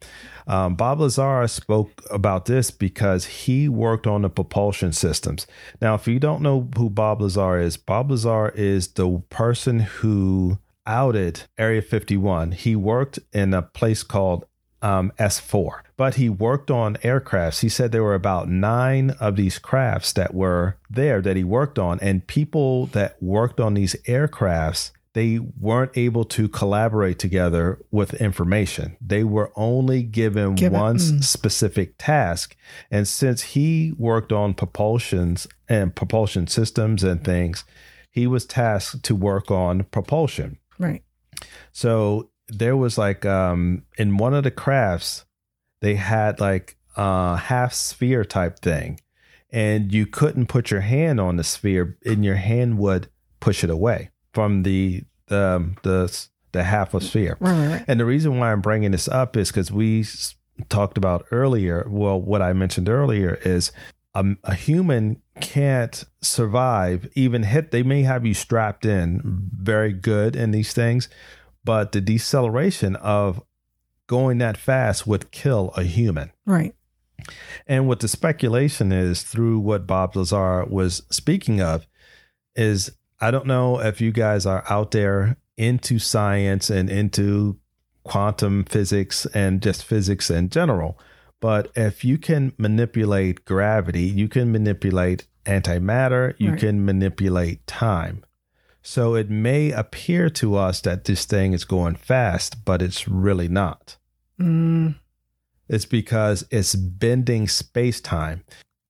Um, 0.48 0.76
Bob 0.76 1.00
Lazar 1.00 1.48
spoke 1.48 2.02
about 2.10 2.46
this 2.46 2.72
because 2.72 3.26
he 3.26 3.70
worked 3.70 4.08
on 4.08 4.24
the 4.24 4.30
propulsion 4.30 4.92
systems. 4.94 5.46
Now, 5.80 5.94
if 5.94 6.08
you 6.08 6.20
don't 6.20 6.42
know 6.42 6.68
who 6.76 6.90
Bob 6.90 7.22
Lazar 7.22 7.60
is, 7.60 7.78
Bob 7.78 8.10
Lazar 8.10 8.50
is 8.50 8.90
the 8.90 9.22
person 9.30 9.80
who 9.80 10.58
outed 10.88 11.44
Area 11.58 11.84
51. 11.84 12.54
He 12.54 12.76
worked 12.76 13.20
in 13.32 13.54
a 13.54 13.62
place 13.62 14.02
called 14.02 14.46
um, 14.82 15.12
S4, 15.20 15.82
but 15.98 16.16
he 16.16 16.30
worked 16.30 16.72
on 16.72 16.96
aircrafts. 16.98 17.62
He 17.62 17.70
said 17.70 17.92
there 17.92 18.04
were 18.04 18.14
about 18.14 18.50
nine 18.50 19.12
of 19.20 19.36
these 19.36 19.60
crafts 19.60 20.14
that 20.14 20.34
were 20.34 20.78
there 20.90 21.22
that 21.22 21.36
he 21.36 21.44
worked 21.44 21.78
on, 21.78 22.00
and 22.02 22.26
people 22.26 22.88
that 22.88 23.22
worked 23.22 23.60
on 23.60 23.74
these 23.74 23.96
aircrafts 24.08 24.92
they 25.14 25.40
weren't 25.40 25.98
able 25.98 26.24
to 26.24 26.48
collaborate 26.48 27.18
together 27.18 27.80
with 27.92 28.14
information. 28.16 28.96
They 29.02 29.24
were 29.24 29.52
only 29.56 30.04
given 30.04 30.56
Give 30.56 30.72
one 30.72 30.98
mm. 30.98 31.24
specific 31.24 31.96
task. 31.98 32.56
And 32.92 33.08
since 33.08 33.42
he 33.42 33.94
worked 33.98 34.32
on 34.32 34.54
propulsions 34.54 35.48
and 35.68 35.96
propulsion 35.96 36.48
systems 36.48 37.04
and 37.04 37.24
things, 37.24 37.64
he 38.12 38.28
was 38.28 38.46
tasked 38.46 39.04
to 39.04 39.16
work 39.16 39.50
on 39.50 39.84
propulsion. 39.86 40.60
Right. 40.78 41.04
So 41.72 42.29
there 42.50 42.76
was 42.76 42.98
like 42.98 43.26
um 43.26 43.84
in 43.98 44.18
one 44.18 44.34
of 44.34 44.44
the 44.44 44.52
crafts, 44.52 45.26
they 45.82 45.96
had 45.96 46.40
like 46.40 46.78
a 46.96 47.38
half 47.38 47.74
sphere 47.74 48.26
type 48.26 48.60
thing. 48.60 49.00
And 49.52 49.92
you 49.92 50.06
couldn't 50.06 50.46
put 50.46 50.70
your 50.70 50.82
hand 50.82 51.20
on 51.20 51.38
the 51.38 51.44
sphere 51.44 51.98
and 52.06 52.24
your 52.24 52.36
hand 52.36 52.78
would 52.78 53.10
push 53.40 53.64
it 53.64 53.70
away 53.70 54.12
from 54.32 54.64
the 54.64 55.04
the 55.28 55.72
the, 55.84 56.28
the 56.52 56.64
half 56.64 56.94
of 56.94 57.04
sphere. 57.04 57.38
Right. 57.40 57.52
Right. 57.52 57.68
right. 57.68 57.86
And 57.88 58.00
the 58.00 58.06
reason 58.06 58.38
why 58.38 58.52
I'm 58.52 58.62
bringing 58.62 58.92
this 58.92 59.08
up 59.08 59.36
is 59.36 59.50
because 59.50 59.72
we 59.72 60.06
talked 60.68 60.98
about 60.98 61.26
earlier. 61.32 61.88
Well, 61.90 62.22
what 62.22 62.42
I 62.42 62.54
mentioned 62.54 62.90
earlier 62.90 63.40
is 63.44 63.72
a, 64.14 64.26
a 64.44 64.54
human 64.54 65.22
can't 65.40 66.04
survive, 66.22 67.10
even 67.16 67.44
hit. 67.44 67.72
They 67.72 67.84
may 67.84 68.04
have 68.04 68.26
you 68.26 68.34
strapped 68.34 68.86
in 68.86 69.22
very 69.24 69.94
good 69.94 70.36
in 70.36 70.52
these 70.52 70.74
things, 70.74 71.08
but 71.70 71.92
the 71.92 72.02
deceleration 72.02 72.96
of 72.96 73.44
going 74.08 74.40
that 74.40 74.58
fast 74.58 75.06
would 75.06 75.30
kill 75.30 75.72
a 75.78 75.84
human. 75.84 76.32
Right. 76.44 76.74
And 77.68 77.88
what 77.88 78.00
the 78.00 78.08
speculation 78.08 78.92
is 78.92 79.22
through 79.22 79.60
what 79.60 79.86
Bob 79.86 80.16
Lazar 80.16 80.66
was 80.66 81.04
speaking 81.12 81.62
of 81.62 81.86
is 82.56 82.90
I 83.22 83.30
don't 83.30 83.46
know 83.46 83.80
if 83.80 84.02
you 84.02 84.12
guys 84.12 84.48
are 84.48 84.64
out 84.68 84.90
there 84.90 85.38
into 85.58 86.00
science 86.00 86.72
and 86.72 86.90
into 86.90 87.60
quantum 88.04 88.64
physics 88.64 89.28
and 89.36 89.62
just 89.62 89.84
physics 89.86 90.32
in 90.32 90.50
general, 90.50 90.98
but 91.40 91.70
if 91.76 92.04
you 92.04 92.18
can 92.18 92.52
manipulate 92.58 93.46
gravity, 93.46 94.06
you 94.06 94.28
can 94.28 94.52
manipulate 94.52 95.28
antimatter, 95.46 96.34
you 96.40 96.50
Right. 96.50 96.60
can 96.62 96.84
manipulate 96.84 97.68
time. 97.68 98.24
So 98.90 99.14
it 99.14 99.30
may 99.30 99.72
appear 99.72 100.32
to 100.32 100.56
us 100.56 100.82
that 100.82 101.04
this 101.04 101.26
thing 101.26 101.54
is 101.54 101.64
going 101.64 101.94
fast, 101.94 102.66
but 102.66 102.82
it's 102.82 103.08
really 103.08 103.48
not. 103.48 103.98
Mm, 104.42 104.96
It's 105.68 105.86
because 105.86 106.44
it's 106.50 106.74
bending 106.74 107.48
space 107.48 108.02
time. 108.02 108.44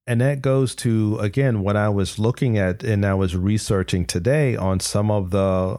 And 0.06 0.22
that 0.22 0.40
goes 0.40 0.74
to, 0.76 1.18
again, 1.18 1.60
what 1.60 1.76
I 1.76 1.90
was 1.90 2.18
looking 2.18 2.56
at 2.56 2.82
and 2.82 3.04
I 3.04 3.12
was 3.12 3.36
researching 3.36 4.06
today 4.06 4.56
on 4.56 4.80
some 4.80 5.10
of 5.10 5.32
the 5.32 5.76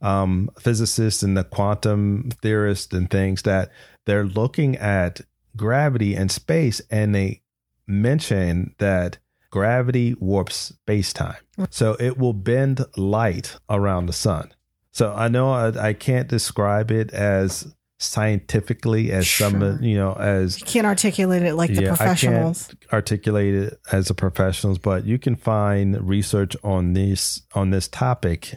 um, 0.00 0.50
physicists 0.56 1.24
and 1.24 1.36
the 1.36 1.42
quantum 1.42 2.30
theorists 2.40 2.94
and 2.94 3.10
things 3.10 3.42
that 3.42 3.72
they're 4.04 4.24
looking 4.24 4.76
at 4.76 5.20
gravity 5.56 6.14
and 6.14 6.30
space 6.30 6.80
and 6.92 7.12
they 7.12 7.42
mention 7.88 8.76
that 8.78 9.18
gravity 9.54 10.16
warps 10.18 10.56
space 10.56 11.12
time. 11.12 11.36
So 11.70 11.96
it 12.00 12.18
will 12.18 12.32
bend 12.32 12.84
light 12.96 13.54
around 13.70 14.06
the 14.06 14.12
sun. 14.12 14.52
So 14.90 15.14
I 15.14 15.28
know 15.28 15.52
I, 15.52 15.90
I 15.90 15.92
can't 15.92 16.26
describe 16.26 16.90
it 16.90 17.12
as 17.12 17.72
scientifically 18.00 19.12
as 19.12 19.30
some, 19.30 19.80
you 19.80 19.94
know, 19.94 20.14
as 20.14 20.58
you 20.58 20.66
can't 20.66 20.88
articulate 20.88 21.44
it 21.44 21.54
like 21.54 21.72
the 21.72 21.82
Yeah, 21.82 21.92
I 21.92 21.96
can't 21.96 21.98
professionals. 21.98 22.74
articulate 22.92 23.54
it 23.54 23.80
as 23.92 24.08
the 24.08 24.14
professionals, 24.14 24.78
but 24.78 25.04
you 25.04 25.20
can 25.20 25.36
find 25.36 26.04
research 26.06 26.56
on 26.64 26.94
this 26.94 27.42
on 27.54 27.70
this 27.70 27.86
topic 27.86 28.56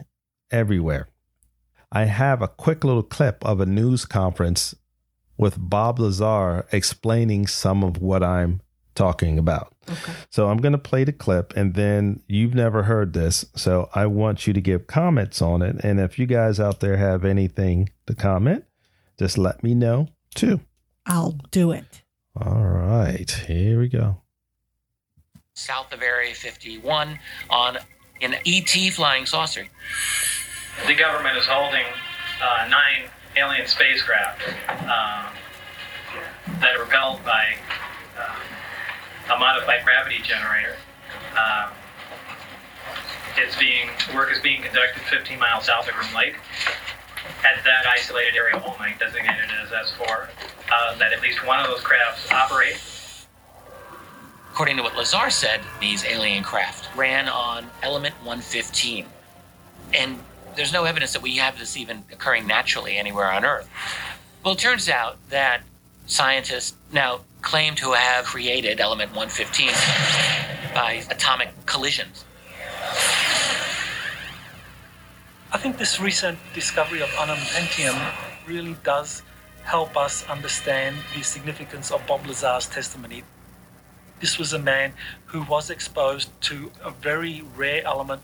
everywhere. 0.50 1.08
I 1.92 2.06
have 2.06 2.42
a 2.42 2.48
quick 2.48 2.82
little 2.82 3.04
clip 3.04 3.44
of 3.46 3.60
a 3.60 3.66
news 3.66 4.04
conference 4.04 4.74
with 5.36 5.54
Bob 5.58 6.00
Lazar 6.00 6.66
explaining 6.72 7.46
some 7.46 7.84
of 7.84 7.98
what 7.98 8.24
I'm 8.24 8.62
talking 8.96 9.38
about. 9.38 9.72
Okay. 9.88 10.12
So 10.30 10.48
I'm 10.48 10.58
going 10.58 10.72
to 10.72 10.78
play 10.78 11.04
the 11.04 11.12
clip 11.12 11.52
and 11.56 11.74
then 11.74 12.22
you've 12.26 12.54
never 12.54 12.82
heard 12.84 13.12
this. 13.12 13.44
So 13.56 13.88
I 13.94 14.06
want 14.06 14.46
you 14.46 14.52
to 14.52 14.60
give 14.60 14.86
comments 14.86 15.40
on 15.40 15.62
it. 15.62 15.76
And 15.82 15.98
if 16.00 16.18
you 16.18 16.26
guys 16.26 16.60
out 16.60 16.80
there 16.80 16.96
have 16.96 17.24
anything 17.24 17.90
to 18.06 18.14
comment, 18.14 18.64
just 19.18 19.38
let 19.38 19.62
me 19.62 19.74
know 19.74 20.08
too. 20.34 20.60
I'll 21.06 21.38
do 21.50 21.72
it. 21.72 22.02
All 22.40 22.64
right, 22.66 23.30
here 23.30 23.80
we 23.80 23.88
go. 23.88 24.18
south 25.54 25.92
of 25.92 26.02
Area 26.02 26.34
51 26.34 27.18
on 27.50 27.78
an 28.20 28.34
ET 28.46 28.92
flying 28.92 29.26
saucer. 29.26 29.66
the 30.86 30.94
government 30.94 31.36
is 31.36 31.46
holding 31.46 31.86
uh, 32.42 32.68
nine 32.68 33.10
alien 33.36 33.66
spacecraft 33.66 34.40
uh, 34.68 35.30
that 36.60 36.76
are 36.76 36.84
propelled 36.84 37.24
by 37.24 37.54
uh, 38.18 38.34
a 39.30 39.38
modified 39.38 39.84
gravity 39.84 40.20
generator. 40.22 40.76
Uh, 41.36 41.70
it's 43.36 43.56
being 43.58 43.88
work 44.14 44.32
is 44.32 44.40
being 44.40 44.62
conducted 44.62 45.02
15 45.02 45.38
miles 45.38 45.66
south 45.66 45.88
of 45.88 45.94
Groom 45.94 46.14
Lake 46.14 46.36
at 47.44 47.62
that 47.64 47.86
isolated 47.86 48.34
area 48.34 48.56
only, 48.56 48.94
designated 48.98 49.46
as 49.62 49.68
S4. 49.68 50.28
Uh, 50.70 50.98
that 50.98 51.12
at 51.12 51.22
least 51.22 51.46
one 51.46 51.60
of 51.60 51.66
those 51.66 51.80
crafts 51.80 52.30
operate 52.32 52.78
According 54.58 54.78
to 54.78 54.82
what 54.82 54.96
Lazar 54.96 55.30
said, 55.30 55.60
these 55.80 56.04
alien 56.04 56.42
craft 56.42 56.88
ran 56.96 57.28
on 57.28 57.70
element 57.84 58.16
115. 58.24 59.06
And 59.94 60.18
there's 60.56 60.72
no 60.72 60.82
evidence 60.82 61.12
that 61.12 61.22
we 61.22 61.36
have 61.36 61.56
this 61.60 61.76
even 61.76 62.02
occurring 62.10 62.48
naturally 62.48 62.96
anywhere 62.96 63.30
on 63.30 63.44
Earth. 63.44 63.68
Well, 64.44 64.54
it 64.54 64.58
turns 64.58 64.88
out 64.88 65.16
that 65.30 65.62
scientists 66.06 66.76
now 66.90 67.20
claim 67.48 67.74
to 67.74 67.92
have 67.92 68.26
created 68.26 68.78
element 68.78 69.10
115 69.16 69.70
by 70.74 71.02
atomic 71.10 71.48
collisions. 71.64 72.26
I 75.50 75.56
think 75.56 75.78
this 75.78 75.98
recent 75.98 76.38
discovery 76.52 77.00
of 77.00 77.08
ununpentium 77.18 77.96
really 78.46 78.76
does 78.84 79.22
help 79.64 79.96
us 79.96 80.28
understand 80.28 80.98
the 81.16 81.22
significance 81.22 81.90
of 81.90 82.06
Bob 82.06 82.26
Lazar's 82.26 82.66
testimony. 82.66 83.22
This 84.20 84.38
was 84.38 84.52
a 84.52 84.58
man 84.58 84.92
who 85.24 85.42
was 85.44 85.70
exposed 85.70 86.28
to 86.42 86.70
a 86.84 86.90
very 86.90 87.42
rare 87.56 87.82
element 87.86 88.20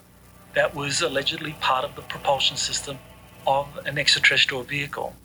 that 0.54 0.74
was 0.74 1.00
allegedly 1.00 1.56
part 1.60 1.86
of 1.86 1.96
the 1.96 2.02
propulsion 2.02 2.58
system 2.58 2.98
of 3.46 3.66
an 3.86 3.96
extraterrestrial 3.96 4.64
vehicle. 4.64 5.16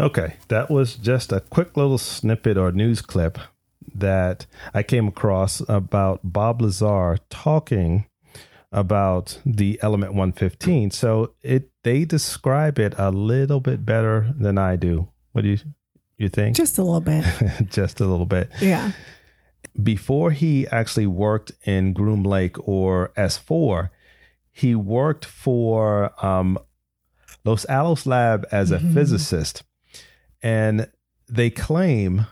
Okay, 0.00 0.36
that 0.48 0.70
was 0.70 0.94
just 0.94 1.32
a 1.32 1.40
quick 1.40 1.76
little 1.76 1.98
snippet 1.98 2.56
or 2.56 2.70
news 2.72 3.02
clip 3.02 3.38
that 3.94 4.46
I 4.72 4.82
came 4.82 5.08
across 5.08 5.60
about 5.68 6.20
Bob 6.22 6.62
Lazar 6.62 7.18
talking 7.30 8.06
about 8.70 9.40
the 9.44 9.78
element 9.82 10.12
115. 10.12 10.90
So 10.92 11.32
it 11.42 11.70
they 11.82 12.04
describe 12.04 12.78
it 12.78 12.94
a 12.98 13.10
little 13.10 13.60
bit 13.60 13.84
better 13.84 14.32
than 14.38 14.58
I 14.58 14.76
do. 14.76 15.08
What 15.32 15.42
do 15.42 15.48
you 15.48 15.58
you 16.16 16.28
think? 16.28 16.54
Just 16.56 16.78
a 16.78 16.82
little 16.82 17.00
bit. 17.00 17.24
Just 17.70 18.00
a 18.00 18.04
little 18.06 18.26
bit. 18.26 18.50
Yeah. 18.60 18.92
Before 19.82 20.30
he 20.32 20.66
actually 20.68 21.06
worked 21.06 21.52
in 21.64 21.92
Groom 21.92 22.22
Lake 22.24 22.56
or 22.68 23.10
S4, 23.16 23.90
he 24.50 24.74
worked 24.74 25.24
for 25.24 26.12
um, 26.24 26.58
Los 27.44 27.64
Alamos 27.68 28.04
Lab 28.06 28.46
as 28.52 28.70
a 28.72 28.78
Mhm. 28.78 28.94
physicist. 28.94 29.62
And 30.42 30.88
they 31.28 31.50
claim 31.50 32.26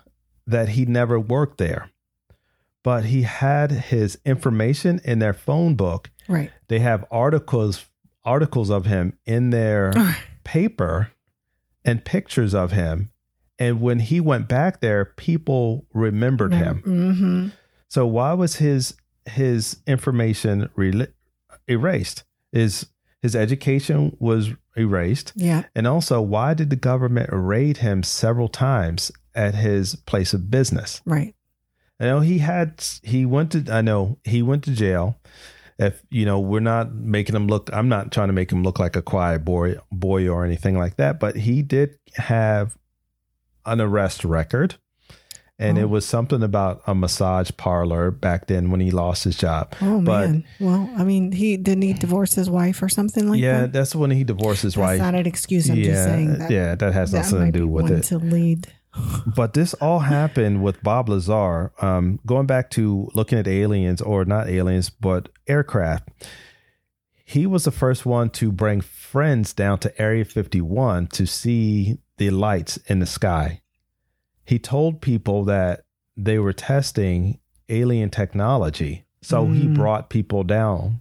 that 0.47 0.71
he 0.71 0.87
never 0.87 1.19
worked 1.19 1.59
there, 1.59 1.91
but 2.83 3.07
he 3.07 3.23
had 3.23 3.71
his 3.71 4.19
information 4.25 5.01
in 5.05 5.19
their 5.19 5.35
phone 5.35 5.75
book. 5.75 6.11
Right. 6.29 6.51
They 6.69 6.79
have 6.81 7.05
articles 7.11 7.87
articles 8.25 8.71
of 8.71 8.87
him 8.87 9.17
in 9.25 9.51
their 9.51 9.93
paper 10.45 11.13
and 11.85 12.05
pictures 12.05 12.55
of 12.55 12.73
him. 12.73 13.11
And 13.59 13.81
when 13.81 14.01
he 14.01 14.21
went 14.21 14.49
back 14.49 14.81
there, 14.81 15.05
people 15.05 15.87
remembered 15.95 16.53
him. 16.53 16.83
Mm-hmm. 16.85 17.49
So 17.89 18.07
why 18.07 18.35
was 18.35 18.57
his 18.57 18.95
his 19.25 19.79
information 19.87 20.69
rela- 20.77 21.13
erased? 21.67 22.25
His 22.53 22.87
his 23.27 23.35
education 23.37 24.17
was 24.21 24.51
erased, 24.77 25.33
Yeah. 25.35 25.65
and 25.75 25.87
also 25.87 26.21
why 26.23 26.55
did 26.55 26.71
the 26.71 26.77
government 26.77 27.29
raid 27.33 27.79
him 27.79 28.03
several 28.05 28.49
times 28.49 29.11
at 29.35 29.55
his 29.57 29.97
place 29.97 30.33
of 30.33 30.49
business? 30.51 31.01
Right. 31.05 31.35
I 31.99 32.05
know 32.05 32.21
he 32.21 32.39
had 32.39 32.85
he 33.03 33.27
went 33.27 33.53
to 33.53 33.65
I 33.73 33.81
know 33.83 34.19
he 34.23 34.43
went 34.43 34.63
to 34.65 34.71
jail. 34.71 35.19
If 35.79 36.03
you 36.11 36.25
know, 36.25 36.39
we're 36.41 36.61
not 36.61 36.95
making 36.95 37.35
him 37.35 37.49
look. 37.49 37.69
I'm 37.73 37.89
not 37.89 38.13
trying 38.13 38.29
to 38.29 38.33
make 38.33 38.51
him 38.53 38.63
look 38.63 38.79
like 38.79 38.97
a 38.97 39.03
quiet 39.03 39.45
boy, 39.45 39.77
boy 39.91 40.29
or 40.29 40.45
anything 40.45 40.79
like 40.79 40.97
that. 40.97 41.19
But 41.21 41.37
he 41.37 41.63
did 41.63 41.99
have 42.15 42.77
an 43.67 43.81
arrest 43.81 44.25
record, 44.25 44.77
and 45.59 45.79
Oh. 45.79 45.81
it 45.83 45.89
was 45.91 46.05
something 46.05 46.43
about 46.43 46.83
a 46.87 46.95
massage 46.95 47.51
parlor 47.57 48.11
back 48.11 48.47
then 48.47 48.71
when 48.71 48.81
he 48.81 48.91
lost 48.91 49.25
his 49.25 49.37
job. 49.37 49.75
Oh 49.81 50.01
But- 50.01 50.29
man. 50.31 50.45
Well, 50.61 50.91
I 50.97 51.05
mean, 51.05 51.33
he 51.33 51.57
didn't 51.57 51.83
he 51.83 51.93
divorce 51.95 52.35
his 52.35 52.51
wife 52.51 52.83
or 52.83 52.89
something 52.89 53.29
like 53.31 53.41
yeah, 53.41 53.53
that. 53.53 53.61
Yeah, 53.61 53.67
that's 53.69 53.95
when 53.95 54.11
he 54.11 54.23
divorced 54.25 54.63
his 54.63 54.75
That's 54.75 54.83
wife. 54.87 54.99
not 55.01 55.15
an 55.15 55.27
excuse. 55.27 55.69
I'm 55.71 55.77
yeah, 55.77 55.85
just 55.85 56.05
saying 56.05 56.39
that. 56.39 56.51
yeah, 56.51 56.75
that 56.75 56.93
has 56.93 57.11
that 57.13 57.19
nothing 57.33 57.53
to 57.53 57.59
do 57.59 57.67
with 57.69 57.91
it. 57.91 58.03
To 58.05 58.19
lead. 58.19 58.67
But 59.37 59.53
this 59.53 59.75
all 59.75 59.99
happened 59.99 60.63
with 60.63 60.83
Bob 60.83 61.11
Lazar. 61.11 61.71
Um, 61.83 62.19
going 62.25 62.47
back 62.47 62.71
to 62.71 63.11
looking 63.15 63.39
at 63.39 63.47
aliens, 63.47 64.01
or 64.01 64.25
not 64.25 64.49
aliens, 64.49 64.89
but 64.89 65.29
aircraft. 65.47 66.09
He 67.25 67.45
was 67.47 67.65
the 67.65 67.71
first 67.73 68.07
one 68.07 68.31
to 68.31 68.51
bring 68.53 68.81
friends 68.81 69.53
down 69.53 69.81
to 69.81 70.01
Area 70.01 70.25
51 70.25 71.09
to 71.09 71.27
see 71.27 71.99
the 72.19 72.31
lights 72.31 72.79
in 72.87 73.01
the 73.01 73.07
sky. 73.07 73.61
He 74.47 74.59
told 74.59 75.01
people 75.03 75.45
that 75.45 75.83
they 76.17 76.39
were 76.39 76.53
testing 76.55 77.39
alien 77.69 78.11
technology. 78.11 79.05
So 79.23 79.47
he 79.49 79.65
Mm. 79.67 79.75
brought 79.75 80.09
people 80.09 80.45
down. 80.45 81.01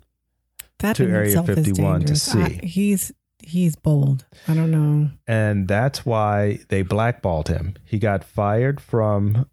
That 0.80 0.96
to 0.98 1.08
Area 1.08 1.42
51 1.44 2.00
to 2.02 2.06
dangerous. 2.08 2.36
I- 2.36 2.48
see. 2.50 2.68
he's 2.68 3.12
he's 3.40 3.76
bold. 3.76 4.26
I 4.48 4.56
don't 4.56 4.72
know. 4.72 5.12
and 5.28 5.68
that's 5.68 6.06
why 6.06 6.60
they 6.70 6.82
blackballed 6.82 7.48
him. 7.48 7.76
He 7.84 8.00
got 8.00 8.24
fired 8.24 8.82
from 8.82 9.46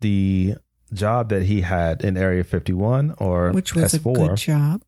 the 0.00 0.54
job 0.94 1.28
that 1.28 1.42
he 1.42 1.60
had 1.60 2.02
in 2.02 2.16
Area 2.16 2.42
51 2.44 3.14
or 3.18 3.52
Which 3.52 3.74
was 3.74 3.92
S4. 3.92 4.16
a 4.24 4.28
good 4.28 4.36
job. 4.38 4.82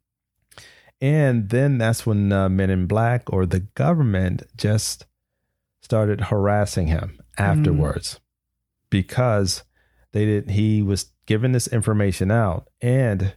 And 1.01 1.51
then 1.51 1.79
that's 1.79 2.07
when 2.07 2.33
uh, 2.33 2.49
Men 2.49 2.71
in 2.71 2.87
Black 2.87 3.31
or 3.33 3.45
the 3.47 3.61
government 3.61 4.43
just 4.57 5.05
started 5.83 6.23
harassing 6.23 6.87
him 6.89 7.21
afterwards 7.37 8.19
because 8.91 9.65
they 10.13 10.25
didn't, 10.25 10.51
he 10.51 10.83
was 10.83 11.13
giving 11.27 11.53
this 11.53 11.69
information 11.69 12.31
out 12.31 12.69
and 12.81 13.35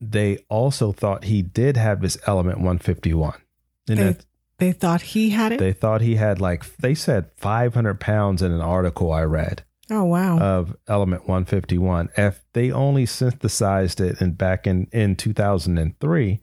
they 0.00 0.38
also 0.48 0.92
thought 0.92 1.24
he 1.24 1.42
did 1.42 1.76
have 1.76 2.00
this 2.00 2.18
element 2.26 2.58
151. 2.58 3.34
And 3.88 3.98
They, 3.98 4.16
they 4.58 4.72
thought 4.72 5.00
he 5.00 5.30
had 5.30 5.52
it. 5.52 5.58
they 5.58 5.72
thought 5.72 6.00
he 6.00 6.16
had 6.16 6.40
like 6.40 6.76
they 6.78 6.94
said 6.94 7.30
500 7.36 8.00
pounds 8.00 8.42
in 8.42 8.52
an 8.52 8.60
article 8.60 9.12
I 9.12 9.22
read 9.22 9.64
oh 9.90 10.04
wow. 10.04 10.38
of 10.38 10.76
element 10.88 11.22
151. 11.22 12.10
If 12.16 12.44
they 12.52 12.70
only 12.70 13.06
synthesized 13.06 14.00
it 14.00 14.20
in 14.20 14.32
back 14.32 14.66
in 14.66 14.88
in 14.92 15.16
2003, 15.16 16.40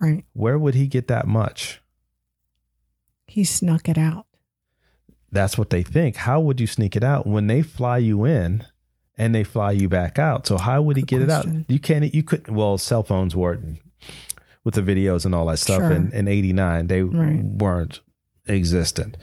right. 0.00 0.24
where 0.32 0.58
would 0.58 0.74
he 0.74 0.86
get 0.86 1.08
that 1.08 1.26
much? 1.26 1.80
He 3.26 3.44
snuck 3.44 3.88
it 3.88 3.96
out. 3.96 4.26
That's 5.32 5.56
what 5.56 5.70
they 5.70 5.82
think. 5.82 6.16
How 6.16 6.38
would 6.40 6.60
you 6.60 6.66
sneak 6.66 6.94
it 6.94 7.02
out 7.02 7.26
when 7.26 7.46
they 7.46 7.62
fly 7.62 7.98
you 7.98 8.24
in 8.24 8.64
and 9.16 9.34
they 9.34 9.44
fly 9.44 9.72
you 9.72 9.88
back 9.88 10.18
out? 10.18 10.46
So 10.46 10.58
how 10.58 10.82
would 10.82 10.96
he 10.96 11.02
Good 11.02 11.08
get 11.08 11.22
it 11.22 11.30
out? 11.30 11.46
You 11.68 11.78
can't. 11.80 12.14
You 12.14 12.22
couldn't. 12.22 12.54
Well, 12.54 12.76
cell 12.78 13.02
phones 13.02 13.34
weren't 13.34 13.78
with 14.64 14.74
the 14.74 14.82
videos 14.82 15.24
and 15.24 15.34
all 15.34 15.46
that 15.46 15.58
stuff. 15.58 15.78
Sure. 15.80 15.90
In 15.92 16.12
in 16.12 16.28
'89, 16.28 16.86
they 16.86 17.02
Right. 17.02 17.42
weren't 17.42 18.00
existent. 18.46 19.16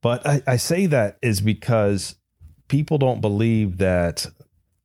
But 0.00 0.26
I, 0.26 0.42
I 0.46 0.56
say 0.56 0.86
that 0.86 1.18
is 1.22 1.40
because 1.40 2.16
people 2.68 2.98
don't 2.98 3.20
believe 3.20 3.78
that 3.78 4.26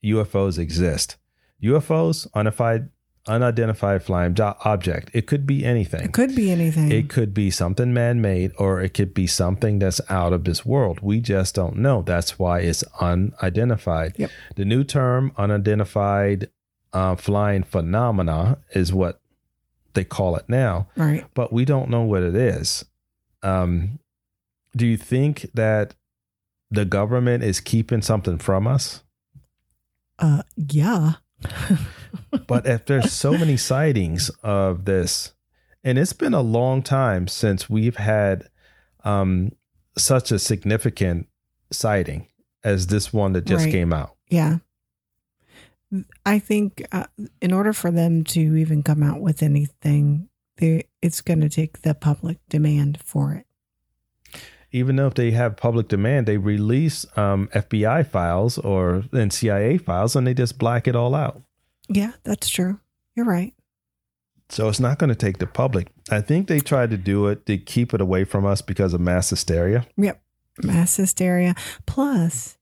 UFOs 0.04 0.58
exist. 0.58 1.17
UFOs, 1.63 2.28
unidentified, 2.34 2.89
unidentified 3.28 4.04
flying 4.04 4.34
jo- 4.34 4.56
object. 4.63 5.10
It 5.13 5.28
could 5.28 5.46
be 5.46 5.66
anything. 5.66 6.02
It 6.02 6.13
could 6.13 6.36
be 6.36 6.52
anything. 6.52 6.92
It 6.92 7.10
could 7.10 7.34
be 7.34 7.52
something 7.52 7.94
man 7.94 8.22
made 8.22 8.52
or 8.58 8.82
it 8.82 8.94
could 8.94 9.13
be 9.13 9.28
something 9.28 9.80
that's 9.80 10.02
out 10.10 10.34
of 10.34 10.44
this 10.44 10.66
world. 10.66 11.00
We 11.02 11.20
just 11.20 11.56
don't 11.56 11.78
know. 11.78 12.02
That's 12.02 12.40
why 12.40 12.60
it's 12.60 12.84
unidentified. 13.00 14.16
Yep. 14.18 14.32
The 14.56 14.66
new 14.66 14.84
term, 14.84 15.32
unidentified 15.38 16.50
uh, 16.94 17.16
flying 17.16 17.63
phenomena, 17.63 18.60
is 18.74 18.94
what 18.94 19.20
they 19.94 20.04
call 20.04 20.36
it 20.36 20.46
now, 20.48 20.88
right. 20.96 21.26
but 21.34 21.52
we 21.52 21.66
don't 21.66 21.90
know 21.90 22.04
what 22.04 22.22
it 22.22 22.36
is. 22.36 22.86
Um, 23.42 24.00
do 24.76 24.86
you 24.86 24.96
think 24.96 25.50
that 25.56 25.96
the 26.70 26.86
government 26.86 27.44
is 27.44 27.60
keeping 27.60 28.02
something 28.02 28.38
from 28.38 28.68
us? 28.68 29.04
Uh 30.20 30.44
yeah. 30.56 31.13
but 32.48 32.65
if 32.65 32.86
there's 32.86 33.12
so 33.12 33.32
many 33.38 33.58
sightings 33.58 34.30
of 34.43 34.86
this 34.86 35.34
and 35.84 35.98
it's 35.98 36.13
been 36.13 36.34
a 36.34 36.41
long 36.41 36.82
time 36.82 37.28
since 37.28 37.70
we've 37.70 37.98
had 37.98 38.50
um 39.04 39.52
such 39.98 40.32
a 40.32 40.39
significant 40.39 41.28
sighting 41.72 42.28
as 42.63 42.88
this 42.88 43.12
one 43.13 43.34
that 43.34 43.46
just 43.46 43.65
Right. 43.65 43.72
came 43.72 43.93
out 43.93 44.15
Yeah. 44.30 44.58
I 46.26 46.39
think 46.39 46.86
uh, 46.91 47.06
in 47.41 47.54
order 47.54 47.72
for 47.72 47.91
them 47.91 48.24
to 48.26 48.39
even 48.58 48.84
come 48.84 49.02
out 49.02 49.22
with 49.22 49.41
anything, 49.41 50.28
they, 50.58 50.84
it's 51.02 51.22
going 51.22 51.39
to 51.39 51.48
take 51.50 51.82
the 51.84 51.93
public 51.93 52.39
demand 52.50 53.00
for 53.02 53.34
it. 53.34 53.46
even 54.74 54.98
though 54.98 55.08
if 55.08 55.13
they 55.13 55.32
have 55.32 55.56
public 55.56 55.88
demand 55.88 56.28
they 56.28 56.36
release 56.38 57.06
um 57.15 57.48
fbi 57.54 58.06
files 58.06 58.58
or 58.58 59.04
and 59.13 59.32
cia 59.32 59.78
files 59.78 60.13
and 60.15 60.28
they 60.28 60.34
just 60.34 60.58
black 60.60 60.88
it 60.89 60.96
all 60.96 61.15
out 61.15 61.41
Yeah, 61.89 62.12
that's 62.23 62.50
true. 62.50 62.80
You're 63.15 63.26
right. 63.26 63.54
so 64.50 64.69
it's 64.69 64.80
not 64.80 64.97
going 65.00 65.10
to 65.10 65.15
take 65.15 65.39
the 65.39 65.47
public 65.47 65.88
i 66.12 66.21
think 66.21 66.47
they 66.47 66.60
tried 66.60 66.89
to 66.91 66.97
do 66.97 67.28
it 67.28 67.45
to 67.45 67.58
keep 67.58 67.93
it 67.93 68.00
away 68.02 68.23
from 68.23 68.45
us 68.45 68.62
because 68.62 68.93
of 68.93 69.02
mass 69.02 69.30
hysteria 69.30 69.86
Yep. 69.97 70.21
Mass 70.63 70.95
hysteria. 70.97 71.54
Plus, 71.86 72.58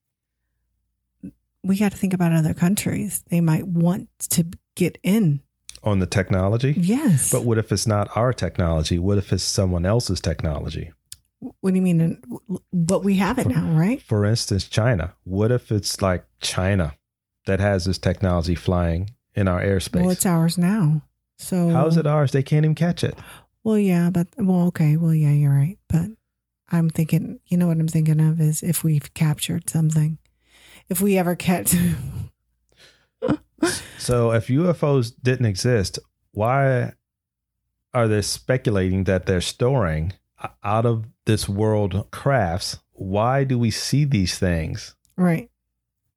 we 1.64 1.78
got 1.78 1.92
to 1.94 1.98
think 1.98 2.14
about 2.14 2.34
other 2.34 2.54
countries. 2.54 3.24
They 3.30 3.40
might 3.42 3.66
want 3.68 4.10
to 4.32 4.46
get 4.76 4.98
in. 5.04 5.42
on 5.84 6.00
the 6.00 6.06
technology 6.08 6.74
Yes. 6.78 7.32
but 7.32 7.44
what 7.46 7.58
if 7.58 7.72
it's 7.72 7.88
not 7.88 8.10
our 8.18 8.34
technology 8.34 8.98
what 9.00 9.18
if 9.18 9.32
it's 9.32 9.44
someone 9.44 9.86
else's 9.86 10.20
technology 10.20 10.92
what 11.62 11.72
do 11.72 11.76
you 11.76 11.82
mean? 11.84 12.20
But 12.74 13.04
we 13.04 13.18
have 13.18 13.38
it 13.38 13.46
now, 13.48 13.70
right? 13.78 14.02
For 14.02 14.26
instance, 14.26 14.64
China. 14.68 15.14
What 15.26 15.52
if 15.52 15.72
it's 15.72 16.02
like 16.02 16.26
China 16.42 16.96
that 17.46 17.60
has 17.60 17.86
this 17.86 18.00
technology 18.00 18.56
flying 18.56 19.12
in 19.36 19.48
our 19.48 19.62
airspace? 19.62 20.02
Well, 20.02 20.12
it's 20.12 20.26
ours 20.26 20.58
now. 20.58 21.02
So 21.38 21.70
How 21.70 21.88
is 21.88 21.98
it 21.98 22.08
ours? 22.08 22.32
They 22.32 22.44
can't 22.44 22.66
even 22.66 22.76
catch 22.76 23.04
it. 23.04 23.18
Well, 23.64 23.78
yeah, 23.78 24.10
but 24.10 24.28
well, 24.38 24.68
okay, 24.68 24.96
well, 24.96 25.14
yeah, 25.14 25.32
you're 25.32 25.54
right. 25.54 25.78
But 25.90 26.12
I'm 26.72 26.90
thinking, 26.90 27.40
you 27.48 27.58
know 27.58 27.68
what 27.68 27.78
I'm 27.80 27.88
thinking 27.88 28.22
of 28.22 28.40
is 28.40 28.64
if 28.64 28.84
we've 28.84 29.14
captured 29.14 29.70
something, 29.70 30.18
if 30.90 31.02
we 31.02 31.18
ever 31.18 31.36
catch. 31.36 31.76
So 33.98 34.32
if 34.32 34.48
UFOs 34.48 35.14
didn't 35.24 35.48
exist, 35.48 35.98
why 36.32 36.94
are 37.92 38.08
they 38.08 38.22
speculating 38.22 39.06
that 39.06 39.26
they're 39.26 39.42
storing 39.42 40.14
out 40.64 40.86
of 40.86 41.06
this 41.26 41.50
world 41.50 42.12
crafts? 42.12 42.78
Why 42.92 43.44
do 43.46 43.58
we 43.58 43.72
see 43.72 44.06
these 44.06 44.38
things? 44.38 44.96
right. 45.18 45.50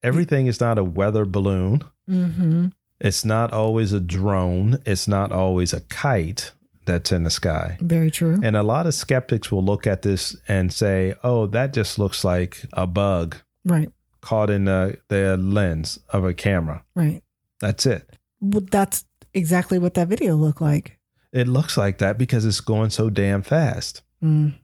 Everything 0.01 0.47
is 0.47 0.61
not 0.61 0.79
a 0.79 0.85
weather 0.85 1.25
balloon. 1.25 1.83
Mm-hmm. 2.09 2.67
It's 3.01 3.25
not 3.25 3.53
always 3.53 3.93
a 3.93 4.01
drone. 4.01 4.79
It's 4.85 5.07
not 5.07 5.33
always 5.33 5.73
a 5.73 5.81
kite 5.83 6.53
that's 6.85 7.13
in 7.13 7.23
the 7.23 7.31
sky. 7.31 7.77
Very 7.81 8.11
true. 8.11 8.41
And 8.43 8.57
a 8.57 8.63
lot 8.63 8.87
of 8.87 8.95
skeptics 8.95 9.53
will 9.53 9.65
look 9.65 9.87
at 9.87 10.03
this 10.03 10.37
and 10.49 10.73
say, 10.73 11.15
oh, 11.23 11.47
that 11.49 11.73
just 11.73 11.99
looks 11.99 12.25
like 12.25 12.65
a 12.73 12.87
bug 12.87 13.37
right. 13.65 13.91
caught 14.21 14.51
in 14.51 14.65
the, 14.65 14.99
the 15.09 15.37
lens 15.37 16.01
of 16.11 16.25
a 16.25 16.35
camera. 16.35 16.83
Right. 16.95 17.23
That's 17.61 17.87
it. 17.87 18.09
Well, 18.41 18.65
that's 18.71 19.05
exactly 19.35 19.79
what 19.79 19.95
that 19.95 20.09
video 20.09 20.35
looked 20.35 20.61
like. 20.61 20.99
It 21.33 21.47
looks 21.47 21.77
like 21.77 21.99
that 21.99 22.17
because 22.19 22.45
it's 22.45 22.61
going 22.61 22.91
so 22.91 23.11
damn 23.11 23.43
fast. 23.43 24.03
Mm. 24.23 24.55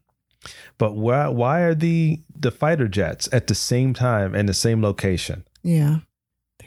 But 0.79 0.95
why 0.95 1.29
why 1.29 1.61
are 1.61 1.75
the 1.75 2.23
the 2.35 2.51
fighter 2.51 2.89
jets 2.89 3.29
at 3.33 3.47
the 3.47 3.55
same 3.55 3.95
time 3.95 4.35
in 4.35 4.47
the 4.47 4.55
same 4.55 4.83
location? 4.83 5.45
Yeah. 5.63 5.99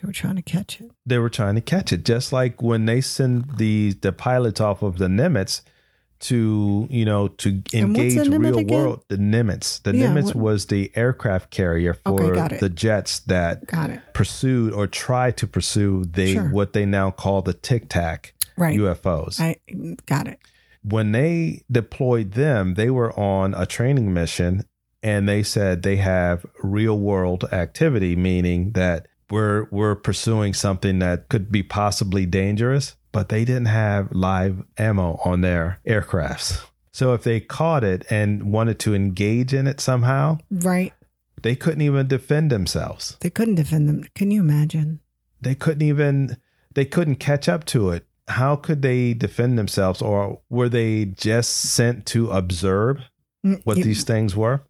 They 0.01 0.05
were 0.07 0.13
trying 0.13 0.35
to 0.35 0.41
catch 0.41 0.79
it. 0.81 0.91
They 1.05 1.17
were 1.17 1.29
trying 1.29 1.55
to 1.55 1.61
catch 1.61 1.91
it, 1.91 2.05
just 2.05 2.31
like 2.31 2.61
when 2.61 2.85
they 2.85 3.01
send 3.01 3.57
the 3.57 3.93
the 4.01 4.11
pilots 4.11 4.61
off 4.61 4.81
of 4.83 4.97
the 4.97 5.07
Nimitz 5.07 5.61
to 6.19 6.87
you 6.89 7.05
know 7.05 7.27
to 7.27 7.61
engage 7.73 8.15
the 8.15 8.39
real 8.39 8.57
again? 8.57 8.77
world. 8.83 9.03
The 9.07 9.17
Nimitz, 9.17 9.81
the 9.83 9.95
Yeah, 9.95 10.07
Nimitz 10.07 10.25
what- 10.27 10.35
was 10.35 10.65
the 10.67 10.91
aircraft 10.95 11.51
carrier 11.51 11.93
for 11.93 12.33
it. 12.33 12.59
the 12.59 12.69
jets 12.69 13.19
that 13.21 13.67
Got 13.67 13.91
it. 13.91 13.99
pursued 14.13 14.73
or 14.73 14.87
tried 14.87 15.37
to 15.37 15.47
pursue 15.47 16.05
they 16.05 16.33
Sure. 16.33 16.49
what 16.49 16.73
they 16.73 16.85
now 16.85 17.11
call 17.11 17.41
the 17.43 17.53
Tic 17.53 17.87
Tac 17.89 18.33
Right. 18.57 18.75
UFOs. 18.79 19.39
I 19.39 19.57
got 20.07 20.27
it. 20.27 20.39
when 20.83 21.11
they 21.11 21.61
deployed 21.71 22.31
them, 22.31 22.73
they 22.75 22.89
were 22.89 23.11
on 23.19 23.53
a 23.53 23.65
training 23.65 24.13
mission 24.13 24.63
and 25.03 25.27
they 25.29 25.43
said 25.43 25.83
they 25.83 25.97
have 25.97 26.45
real 26.63 26.97
world 26.97 27.43
activity, 27.51 28.15
meaning 28.15 28.71
that 28.71 29.07
we're 29.29 29.67
we're 29.71 29.95
pursuing 29.95 30.53
something 30.53 30.99
that 30.99 31.29
could 31.29 31.51
be 31.51 31.63
possibly 31.63 32.25
dangerous, 32.25 32.95
but 33.11 33.29
they 33.29 33.45
didn't 33.45 33.65
have 33.67 34.11
live 34.11 34.63
ammo 34.77 35.19
on 35.25 35.41
their 35.41 35.79
aircrafts. 35.87 36.63
So 36.91 37.13
if 37.13 37.23
they 37.23 37.39
caught 37.39 37.83
it 37.83 38.05
and 38.09 38.51
wanted 38.51 38.79
to 38.79 38.95
engage 38.95 39.53
in 39.53 39.67
it 39.67 39.79
somehow, 39.79 40.39
Right. 40.49 40.93
they 41.43 41.55
couldn't 41.55 41.81
even 41.81 42.07
defend 42.07 42.51
themselves. 42.51 43.17
They 43.19 43.29
couldn't 43.29 43.55
defend 43.55 43.87
them. 43.87 44.05
Can 44.15 44.31
you 44.31 44.41
imagine? 44.41 44.99
They 45.41 45.53
couldn't 45.55 45.83
even 45.83 46.37
they 46.73 46.85
couldn't 46.85 47.15
catch 47.17 47.47
up 47.49 47.65
to 47.65 47.89
it. 47.91 48.05
How 48.29 48.55
could 48.55 48.81
they 48.81 49.13
defend 49.13 49.57
themselves 49.57 50.01
or 50.01 50.39
were 50.49 50.69
they 50.69 51.05
just 51.05 51.51
sent 51.51 52.05
to 52.07 52.29
observe 52.31 52.97
Mm, 53.45 53.61
what 53.65 53.77
you- 53.77 53.83
these 53.83 54.03
things 54.03 54.35
were. 54.35 54.61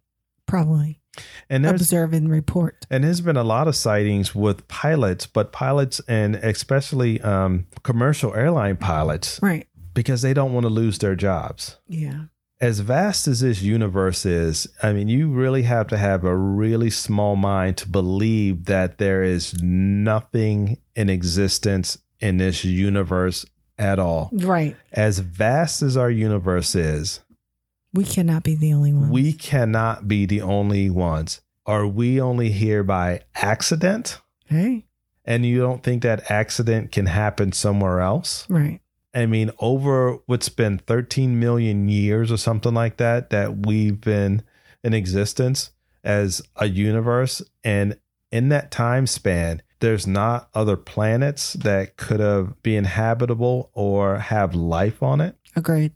Probably 0.48 1.00
And 1.48 1.64
observe 1.66 2.12
and 2.12 2.28
report. 2.30 2.84
and 2.90 3.04
there's 3.04 3.20
been 3.20 3.36
a 3.36 3.44
lot 3.44 3.68
of 3.68 3.76
sightings 3.76 4.34
with 4.34 4.66
pilots, 4.66 5.26
but 5.26 5.52
pilots 5.52 6.00
and 6.08 6.34
especially 6.36 7.20
um, 7.20 7.66
commercial 7.84 8.34
airline 8.34 8.76
pilots 8.76 9.38
Right. 9.42 9.68
because 9.94 10.22
they 10.22 10.34
don't 10.34 10.52
want 10.52 10.64
to 10.64 10.70
lose 10.70 10.98
their 10.98 11.14
jobs. 11.14 11.76
Yeah. 11.86 12.24
As 12.60 12.80
vast 12.80 13.28
as 13.28 13.38
this 13.40 13.62
universe 13.62 14.26
is, 14.26 14.66
I 14.82 14.92
mean, 14.92 15.06
you 15.06 15.28
really 15.30 15.62
have 15.62 15.86
to 15.88 15.96
have 15.96 16.24
a 16.24 16.36
really 16.36 16.90
small 16.90 17.36
mind 17.36 17.76
to 17.76 17.88
believe 17.88 18.64
that 18.64 18.98
there 18.98 19.22
is 19.22 19.54
nothing 19.62 20.78
in 20.96 21.08
existence 21.08 21.98
in 22.20 22.38
this 22.38 22.64
universe 22.64 23.46
at 23.78 24.00
all. 24.00 24.30
Right. 24.32 24.74
As 24.92 25.20
vast 25.20 25.82
as 25.82 25.96
our 25.96 26.10
universe 26.10 26.74
is, 26.74 27.20
We 27.98 28.04
cannot 28.04 28.44
be 28.44 28.54
the 28.54 28.72
only 28.74 28.92
ones. 28.92 29.10
We 29.10 29.32
cannot 29.32 30.06
be 30.06 30.24
the 30.24 30.40
only 30.40 30.88
ones. 30.88 31.40
Are 31.66 31.84
we 31.84 32.20
only 32.20 32.52
here 32.52 32.84
by 32.84 33.22
accident? 33.34 34.20
Hey. 34.46 34.86
And 35.24 35.44
you 35.44 35.58
don't 35.58 35.82
think 35.82 36.04
that 36.04 36.30
accident 36.30 36.92
can 36.92 37.06
happen 37.06 37.50
somewhere 37.50 38.00
else? 38.00 38.46
Right. 38.48 38.78
I 39.12 39.26
mean, 39.26 39.50
over 39.58 40.18
what's 40.26 40.48
been 40.48 40.78
13 40.78 41.40
million 41.40 41.88
years 41.88 42.30
or 42.30 42.36
something 42.36 42.72
like 42.72 42.98
that, 42.98 43.30
that 43.30 43.66
we've 43.66 44.00
been 44.00 44.44
in 44.84 44.94
existence 44.94 45.72
as 46.04 46.40
a 46.54 46.68
universe. 46.68 47.42
And 47.64 47.98
in 48.30 48.48
that 48.50 48.70
time 48.70 49.08
span, 49.08 49.60
there's 49.80 50.06
not 50.06 50.50
other 50.54 50.76
planets 50.76 51.54
that 51.54 51.96
could 51.96 52.20
have 52.20 52.62
been 52.62 52.78
inhabitable 52.78 53.72
or 53.72 54.18
have 54.18 54.54
life 54.54 55.02
on 55.02 55.20
it. 55.20 55.34
Agreed. 55.56 55.94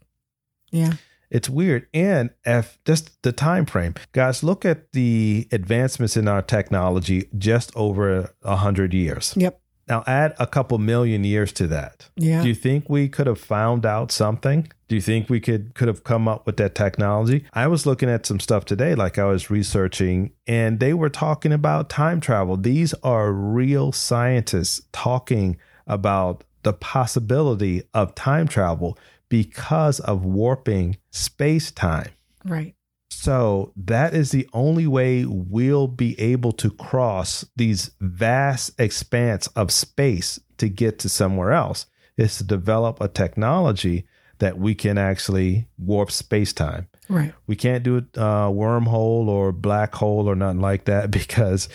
Yeah. 0.72 0.94
It's 1.32 1.48
weird. 1.48 1.86
And 1.94 2.30
if 2.44 2.78
just 2.84 3.22
the 3.22 3.32
time 3.32 3.64
frame, 3.64 3.94
guys, 4.12 4.42
look 4.42 4.66
at 4.66 4.92
the 4.92 5.48
advancements 5.50 6.14
in 6.16 6.28
our 6.28 6.42
technology 6.42 7.28
just 7.38 7.74
over 7.74 8.34
a 8.42 8.56
hundred 8.56 8.92
years. 8.92 9.32
Yep. 9.36 9.58
Now 9.88 10.04
add 10.06 10.34
a 10.38 10.46
couple 10.46 10.78
million 10.78 11.24
years 11.24 11.50
to 11.54 11.66
that. 11.68 12.08
Yeah. 12.16 12.42
Do 12.42 12.48
you 12.48 12.54
think 12.54 12.88
we 12.88 13.08
could 13.08 13.26
have 13.26 13.40
found 13.40 13.84
out 13.86 14.12
something? 14.12 14.70
Do 14.88 14.94
you 14.94 15.00
think 15.00 15.30
we 15.30 15.40
could 15.40 15.74
could 15.74 15.88
have 15.88 16.04
come 16.04 16.28
up 16.28 16.46
with 16.46 16.58
that 16.58 16.74
technology? 16.74 17.46
I 17.54 17.66
was 17.66 17.86
looking 17.86 18.10
at 18.10 18.26
some 18.26 18.38
stuff 18.38 18.66
today, 18.66 18.94
like 18.94 19.18
I 19.18 19.24
was 19.24 19.50
researching, 19.50 20.32
and 20.46 20.80
they 20.80 20.92
were 20.92 21.08
talking 21.08 21.52
about 21.52 21.88
time 21.88 22.20
travel. 22.20 22.58
These 22.58 22.92
are 23.02 23.32
real 23.32 23.90
scientists 23.90 24.82
talking 24.92 25.56
about 25.86 26.44
the 26.62 26.74
possibility 26.74 27.82
of 27.94 28.14
time 28.14 28.46
travel 28.46 28.96
because 29.32 29.98
of 30.00 30.26
warping 30.26 30.94
space 31.10 31.70
time. 31.70 32.10
right. 32.44 32.74
So 33.08 33.72
that 33.76 34.12
is 34.12 34.30
the 34.30 34.46
only 34.52 34.86
way 34.86 35.24
we'll 35.24 35.86
be 35.86 36.20
able 36.20 36.52
to 36.52 36.70
cross 36.70 37.42
these 37.56 37.92
vast 37.98 38.78
expanse 38.78 39.46
of 39.48 39.70
space 39.70 40.38
to 40.58 40.68
get 40.68 40.98
to 40.98 41.08
somewhere 41.08 41.52
else 41.52 41.86
is 42.18 42.36
to 42.38 42.44
develop 42.44 43.00
a 43.00 43.08
technology 43.08 44.06
that 44.38 44.58
we 44.58 44.74
can 44.74 44.98
actually 44.98 45.66
warp 45.78 46.10
space 46.10 46.52
time. 46.52 46.88
Right. 47.08 47.32
We 47.46 47.56
can't 47.56 47.84
do 47.84 48.04
a 48.16 48.20
uh, 48.20 48.48
wormhole 48.48 49.28
or 49.28 49.50
black 49.52 49.94
hole 49.94 50.28
or 50.28 50.34
nothing 50.34 50.60
like 50.60 50.84
that 50.86 51.10
because 51.18 51.70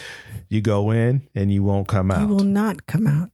you 0.48 0.62
go 0.62 0.92
in 0.92 1.28
and 1.34 1.52
you 1.52 1.64
won't 1.64 1.88
come 1.88 2.12
out. 2.12 2.22
You 2.22 2.28
will 2.28 2.44
not 2.44 2.86
come 2.86 3.08
out. 3.08 3.32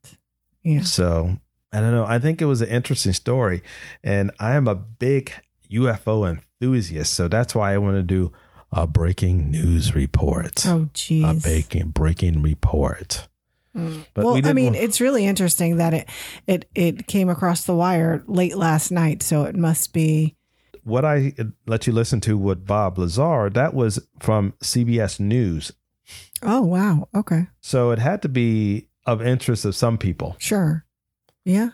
Yeah. 0.64 0.84
So 0.84 1.40
I 1.74 1.80
don't 1.82 1.92
know. 1.92 2.06
I 2.06 2.20
think 2.20 2.42
it 2.42 2.46
was 2.46 2.62
an 2.62 2.70
interesting 2.70 3.14
story, 3.14 3.64
and 4.04 4.32
I 4.40 4.54
am 4.54 4.68
a 4.68 4.76
big 4.76 5.32
UFO 5.72 6.30
enthusiast, 6.30 7.14
so 7.14 7.28
that's 7.28 7.56
why 7.56 7.74
I 7.74 7.78
want 7.80 7.96
to 7.98 8.04
do 8.04 8.32
a 8.72 8.86
breaking 8.88 9.52
news 9.52 9.94
report. 9.96 10.66
Oh, 10.66 10.90
jeez. 10.94 11.30
a 11.30 11.34
geez. 11.34 11.44
breaking 11.44 11.90
breaking 11.90 12.42
report. 12.42 13.28
Mm. 13.76 14.06
But 14.14 14.26
well, 14.26 14.34
we 14.36 14.44
I 14.44 14.54
mean, 14.54 14.74
wa- 14.74 14.80
it's 14.80 15.02
really 15.02 15.26
interesting 15.26 15.78
that 15.78 15.94
it 15.96 16.10
it 16.48 16.70
it 16.76 17.08
came 17.08 17.28
across 17.30 17.64
the 17.66 17.74
wire 17.76 18.24
late 18.28 18.56
last 18.56 18.92
night, 18.92 19.24
so 19.24 19.44
it 19.44 19.56
must 19.56 19.94
be 19.94 20.36
what 20.84 21.04
I 21.06 21.34
let 21.66 21.88
you 21.88 21.94
listen 21.94 22.20
to 22.22 22.38
with 22.38 22.68
Bob 22.68 22.98
Lazar, 23.00 23.50
that 23.52 23.74
was 23.74 24.06
from 24.20 24.54
CBS 24.62 25.20
News, 25.20 25.72
Oh, 26.44 26.62
wow. 26.62 27.08
Okay. 27.16 27.48
so 27.62 27.92
it 27.92 28.00
had 28.00 28.22
to 28.24 28.30
be 28.30 28.88
of 29.06 29.22
interest 29.22 29.64
of 29.66 29.76
some 29.76 29.98
people 29.98 30.36
Sure. 30.40 30.86
Yeah. 31.46 31.70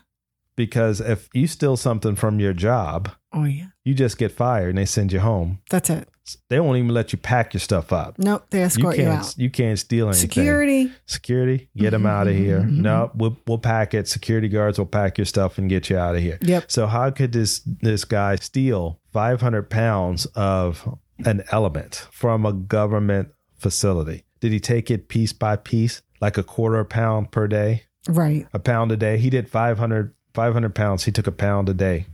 because 0.55 0.99
if 0.99 1.29
you 1.33 1.47
steal 1.47 1.77
something 1.77 2.15
from 2.15 2.39
your 2.39 2.53
job, 2.53 3.11
Oh, 3.31 3.45
yeah. 3.45 3.67
you 3.85 3.93
just 3.93 4.17
get 4.17 4.31
fired 4.31 4.69
and 4.69 4.77
they 4.77 4.85
send 4.85 5.13
you 5.13 5.19
home. 5.19 5.59
That's 5.69 5.89
it. 5.89 6.09
They 6.49 6.59
won't 6.59 6.77
even 6.77 6.93
let 6.93 7.11
you 7.13 7.17
pack 7.17 7.53
your 7.53 7.61
stuff 7.61 7.91
up. 7.93 8.19
Nope. 8.19 8.45
They 8.49 8.61
escort 8.61 8.97
you, 8.97 9.03
can't 9.05 9.23
out. 9.25 9.37
you 9.37 9.49
can't 9.49 9.79
steal 9.79 10.07
anything. 10.07 10.21
Security. 10.29 10.91
Security, 11.07 11.69
get 11.75 11.89
them 11.91 12.05
out 12.05 12.27
of 12.27 12.35
here. 12.35 12.59
Mm-hmm. 12.59 12.81
No, 12.81 13.11
we'll, 13.15 13.37
we'll 13.47 13.57
pack 13.57 13.93
it. 13.95 14.07
Security 14.07 14.47
guards 14.47 14.77
will 14.77 14.85
pack 14.85 15.17
your 15.17 15.25
stuff 15.25 15.57
and 15.57 15.69
get 15.69 15.89
you 15.89 15.97
out 15.97 16.15
of 16.15 16.21
here. 16.21 16.37
Yep. 16.41 16.71
So 16.71 16.85
how 16.87 17.09
could 17.11 17.31
this 17.31 17.61
this 17.81 18.05
guy 18.05 18.35
steal 18.35 18.99
500 19.11 19.69
pounds 19.71 20.25
of 20.35 20.87
an 21.25 21.43
element 21.51 22.07
from 22.11 22.45
a 22.45 22.53
government 22.53 23.29
facility? 23.57 24.23
Did 24.39 24.51
he 24.51 24.59
take 24.59 24.91
it 24.91 25.07
piece 25.09 25.33
by 25.33 25.55
piece, 25.55 26.01
like 26.21 26.37
a 26.37 26.43
quarter 26.43 26.83
pound 26.85 27.31
per 27.31 27.47
day, 27.47 27.83
Right. 28.09 28.47
a 28.53 28.59
pound 28.59 28.91
a 28.91 28.97
day? 28.97 29.17
He 29.17 29.29
did 29.29 29.49
500 29.49 30.13
500 30.33 30.75
pounds. 30.75 31.05
He 31.05 31.11
took 31.11 31.27
a 31.27 31.31
pound 31.31 31.69
a 31.69 31.73
day. 31.73 32.05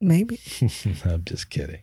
Maybe. 0.00 0.40
I'm 1.04 1.24
just 1.24 1.50
kidding. 1.50 1.80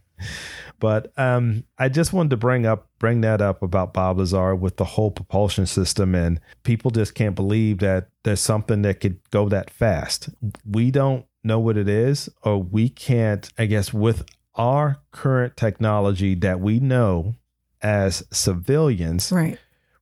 But 0.80 1.14
um, 1.18 1.64
I 1.78 1.90
just 1.90 2.12
wanted 2.14 2.32
to 2.32 2.38
bring 2.38 2.66
up 2.66 2.90
bring 3.00 3.22
that 3.22 3.42
up 3.42 3.62
about 3.62 3.94
Bob 3.94 4.18
Lazar 4.18 4.56
with 4.56 4.78
the 4.78 4.86
whole 4.86 5.12
propulsion 5.12 5.66
system, 5.66 6.16
and 6.16 6.40
people 6.64 6.92
just 6.92 7.16
can't 7.16 7.36
believe 7.36 7.80
that 7.80 8.10
there's 8.24 8.42
something 8.42 8.82
that 8.82 9.00
could 9.00 9.20
go 9.32 9.48
that 9.50 9.70
fast. 9.70 10.30
We 10.70 10.92
don't 10.92 11.26
know 11.44 11.60
what 11.60 11.78
it 11.78 11.88
is, 11.88 12.30
or 12.44 12.62
we 12.62 12.90
can't. 12.90 13.50
I 13.58 13.66
guess 13.66 13.94
with 13.94 14.26
our 14.56 14.98
current 15.12 15.56
technology 15.56 16.36
that 16.36 16.60
we 16.60 16.80
know 16.80 17.36
as 17.82 18.24
civilians, 18.32 19.32
Right. 19.32 19.58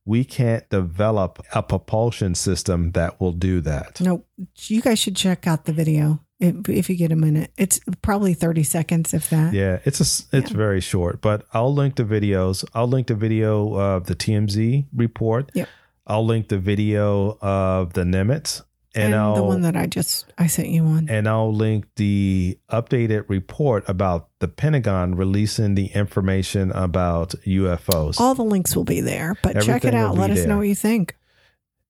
We 0.08 0.24
can't 0.24 0.66
develop 0.70 1.38
a 1.54 1.62
propulsion 1.62 2.34
system 2.34 2.92
that 2.92 3.20
will 3.20 3.32
do 3.32 3.60
that. 3.60 4.00
No, 4.00 4.24
You 4.66 4.80
guys 4.80 4.98
should 4.98 5.14
check 5.14 5.46
out 5.46 5.66
the 5.66 5.72
video 5.74 6.24
if, 6.40 6.66
if 6.66 6.88
you 6.88 6.96
get 6.96 7.12
a 7.12 7.16
minute. 7.16 7.52
It's 7.58 7.78
probably 8.00 8.32
30 8.32 8.62
seconds, 8.62 9.12
if 9.12 9.28
that. 9.28 9.52
Yeah, 9.52 9.80
it's 9.84 10.00
a 10.00 10.36
it's 10.36 10.50
very 10.50 10.80
short, 10.80 11.20
but 11.20 11.44
I'll 11.52 11.74
link 11.74 11.96
the 11.96 12.04
videos. 12.04 12.64
I'll 12.72 12.88
link 12.88 13.08
the 13.08 13.14
video 13.14 13.78
of 13.78 14.06
the 14.06 14.16
TMZ 14.16 14.86
report. 14.96 15.50
Yep. 15.52 15.68
I'll 16.06 16.24
link 16.24 16.48
the 16.48 16.58
video 16.58 17.36
of 17.42 17.92
the 17.92 18.04
Nimitz, 18.04 18.62
and, 18.98 19.14
I'll 19.14 19.34
the 19.34 19.42
one 19.42 19.62
that 19.62 19.76
I 19.76 19.86
just 19.86 20.26
I 20.36 20.46
sent 20.46 20.68
you 20.68 20.84
on. 20.84 21.08
and 21.08 21.28
I'll 21.28 21.54
link 21.54 21.86
the 21.96 22.58
updated 22.70 23.24
report 23.28 23.88
about 23.88 24.28
the 24.40 24.48
Pentagon 24.48 25.14
releasing 25.14 25.74
the 25.74 25.86
information 25.86 26.72
about 26.72 27.30
UFOs. 27.46 28.20
All 28.20 28.34
the 28.34 28.44
links 28.44 28.74
will 28.76 28.84
be 28.84 29.00
there, 29.00 29.36
but 29.42 29.62
check 29.62 29.84
it 29.84 29.94
out. 29.94 30.16
Let 30.16 30.30
us 30.30 30.44
know 30.44 30.58
what 30.58 30.68
you 30.68 30.74
think. 30.74 31.16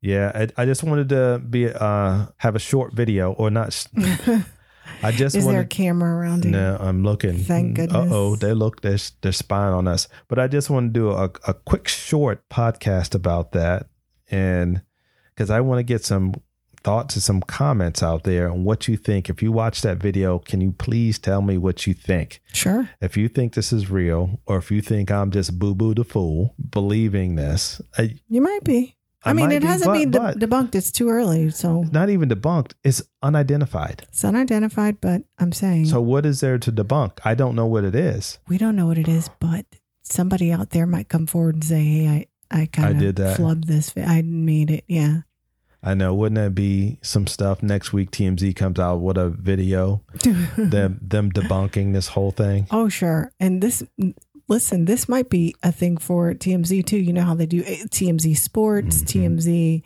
yeah, 0.00 0.30
I, 0.34 0.62
I 0.62 0.64
just 0.64 0.82
wanted 0.82 1.08
to 1.10 1.38
be 1.38 1.68
uh 1.68 2.26
have 2.36 2.54
a 2.56 2.60
short 2.60 2.92
video 2.92 3.32
or 3.32 3.50
not. 3.50 3.86
I 5.02 5.12
just 5.12 5.36
Is 5.36 5.46
there 5.46 5.60
a 5.60 5.66
camera 5.66 6.12
around 6.16 6.44
you? 6.44 6.50
No, 6.50 6.76
I'm 6.80 7.04
looking. 7.04 7.38
Thank 7.38 7.78
Uh 7.78 7.86
oh, 7.92 8.36
they 8.36 8.52
look. 8.52 8.80
They're 8.80 8.98
they're 9.20 9.32
spying 9.32 9.74
on 9.74 9.86
us. 9.86 10.08
But 10.28 10.38
I 10.38 10.48
just 10.48 10.70
want 10.70 10.92
to 10.92 11.00
do 11.00 11.10
a, 11.10 11.30
a 11.46 11.54
quick 11.54 11.86
short 11.88 12.48
podcast 12.48 13.14
about 13.14 13.52
that, 13.52 13.88
and 14.30 14.82
because 15.34 15.50
I 15.50 15.60
want 15.60 15.78
to 15.78 15.84
get 15.84 16.04
some 16.04 16.34
thoughts 16.88 17.16
and 17.16 17.22
some 17.22 17.42
comments 17.42 18.02
out 18.02 18.22
there 18.24 18.48
on 18.50 18.64
what 18.64 18.88
you 18.88 18.96
think. 18.96 19.28
If 19.28 19.42
you 19.42 19.52
watch 19.52 19.82
that 19.82 19.98
video, 19.98 20.38
can 20.38 20.62
you 20.62 20.72
please 20.72 21.18
tell 21.18 21.42
me 21.42 21.58
what 21.58 21.86
you 21.86 21.92
think? 21.92 22.40
Sure. 22.54 22.88
If 23.02 23.14
you 23.14 23.28
think 23.28 23.52
this 23.52 23.74
is 23.74 23.90
real, 23.90 24.40
or 24.46 24.56
if 24.56 24.70
you 24.70 24.80
think 24.80 25.10
I'm 25.10 25.30
just 25.30 25.58
boo 25.58 25.74
boo 25.74 25.92
the 25.94 26.04
fool 26.04 26.54
believing 26.70 27.34
this, 27.34 27.82
I, 27.98 28.14
You 28.28 28.40
might 28.40 28.64
be. 28.64 28.96
I, 29.22 29.30
I 29.30 29.32
mean, 29.34 29.50
it 29.50 29.60
be, 29.60 29.66
hasn't 29.66 29.90
but- 29.90 29.98
been 29.98 30.10
de- 30.40 30.46
debunked. 30.46 30.74
It's 30.74 30.90
too 30.90 31.10
early. 31.10 31.50
So 31.50 31.82
not 31.92 32.08
even 32.08 32.28
debunked. 32.30 32.72
It's 32.84 33.02
unidentified. 33.22 34.04
it's 34.08 34.24
unidentified, 34.24 34.98
but 35.00 35.22
I'm 35.38 35.52
saying 35.52 35.86
So 35.86 36.00
what 36.00 36.24
is 36.24 36.40
there 36.40 36.56
to 36.58 36.72
debunk? 36.72 37.18
I 37.24 37.34
don't 37.34 37.54
know 37.54 37.66
what 37.66 37.84
it 37.84 37.94
is. 37.94 38.38
we 38.48 38.56
don't 38.56 38.76
know 38.76 38.86
what 38.86 38.96
it 38.96 39.08
is, 39.08 39.28
but 39.40 39.66
somebody 40.02 40.52
out 40.52 40.70
there 40.70 40.86
might 40.86 41.08
come 41.10 41.26
forward 41.26 41.56
and 41.56 41.64
say, 41.64 41.84
hey, 41.84 42.08
I, 42.50 42.60
I 42.62 42.66
kind 42.66 42.92
of 42.94 42.98
did 42.98 43.16
that. 43.16 43.38
flubbed 43.38 43.66
this. 43.66 43.92
I 43.96 44.22
made 44.22 44.70
it. 44.70 44.84
Yeah. 44.88 45.22
I 45.82 45.94
know. 45.94 46.12
Wouldn't 46.14 46.36
that 46.36 46.54
be 46.54 46.98
some 47.02 47.26
stuff 47.26 47.62
next 47.62 47.92
week? 47.92 48.10
TMZ 48.10 48.54
comes 48.56 48.80
out 48.80 48.96
with 48.96 49.16
a 49.16 49.28
video 49.30 50.02
them 50.56 50.98
them 51.00 51.30
debunking 51.30 51.92
this 51.92 52.08
whole 52.08 52.32
thing. 52.32 52.66
Oh, 52.70 52.88
sure. 52.88 53.30
And 53.38 53.62
this, 53.62 53.82
listen, 54.48 54.86
this 54.86 55.08
might 55.08 55.30
be 55.30 55.54
a 55.62 55.70
thing 55.70 55.96
for 55.96 56.34
TMZ 56.34 56.84
too. 56.84 56.98
You 56.98 57.12
know 57.12 57.22
how 57.24 57.34
they 57.34 57.46
do 57.46 57.62
eh, 57.64 57.84
TMZ 57.90 58.36
sports, 58.36 59.02
Mhm. 59.02 59.06
TMZ 59.38 59.82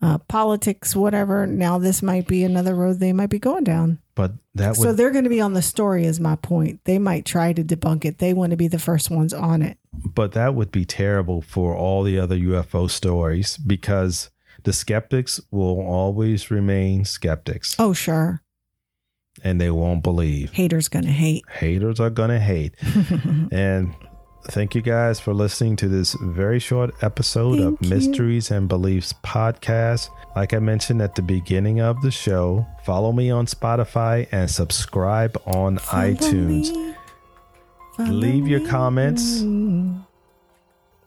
uh, 0.00 0.18
politics, 0.28 0.94
whatever. 0.94 1.46
Now 1.46 1.78
this 1.78 2.02
might 2.02 2.26
be 2.26 2.44
another 2.44 2.74
road 2.74 2.98
they 3.00 3.12
might 3.12 3.30
be 3.30 3.38
going 3.40 3.64
down. 3.64 3.98
But 4.14 4.32
that 4.56 4.74
so 4.76 4.92
they're 4.92 5.10
going 5.12 5.24
to 5.24 5.30
be 5.30 5.40
on 5.40 5.54
the 5.54 5.62
story, 5.62 6.04
is 6.04 6.18
my 6.18 6.34
point. 6.36 6.80
They 6.84 6.98
might 6.98 7.24
try 7.24 7.52
to 7.52 7.62
debunk 7.62 8.04
it. 8.04 8.18
They 8.18 8.32
want 8.34 8.50
to 8.50 8.56
be 8.56 8.66
the 8.68 8.78
first 8.80 9.10
ones 9.10 9.32
on 9.32 9.62
it. 9.62 9.78
but 10.14 10.32
that 10.32 10.54
would 10.56 10.70
be 10.72 10.84
terrible 10.84 11.40
for 11.42 11.74
all 11.76 12.02
the 12.02 12.18
other 12.18 12.36
UFO 12.36 12.88
stories 12.90 13.56
because 13.56 14.30
the 14.68 14.72
skeptics 14.74 15.40
will 15.50 15.80
always 15.80 16.50
remain 16.50 17.02
skeptics 17.06 17.74
Oh, 17.78 17.94
sure. 17.94 18.42
and 19.42 19.58
they 19.58 19.70
won't 19.70 20.02
believe. 20.02 20.52
Haters 20.52 20.88
going 20.88 21.06
to 21.06 21.10
hate. 21.10 21.42
Haters 21.48 22.00
are 22.00 22.10
gonna 22.10 22.38
hate. 22.38 22.74
and 23.50 23.94
thank 24.50 24.74
you 24.74 24.82
guys 24.82 25.18
for 25.20 25.32
listening 25.32 25.74
to 25.76 25.88
this 25.88 26.14
very 26.20 26.58
short 26.58 26.90
episode 27.02 27.60
of 27.60 27.78
you. 27.80 27.88
Mysteries 27.88 28.50
and 28.50 28.68
Beliefs 28.68 29.14
podcast. 29.24 30.10
Like 30.36 30.52
I 30.52 30.58
mentioned 30.58 31.00
at 31.00 31.14
the 31.14 31.22
beginning 31.22 31.80
of 31.80 32.02
the 32.02 32.10
show, 32.10 32.66
follow 32.84 33.12
me 33.12 33.30
on 33.30 33.46
Spotify 33.46 34.28
and 34.32 34.50
subscribe 34.50 35.40
on 35.46 35.78
Follow 35.78 36.12
iTunes. 36.12 36.74
me. 36.74 36.94
Leave 38.10 38.46
your 38.46 38.60
me. 38.60 40.07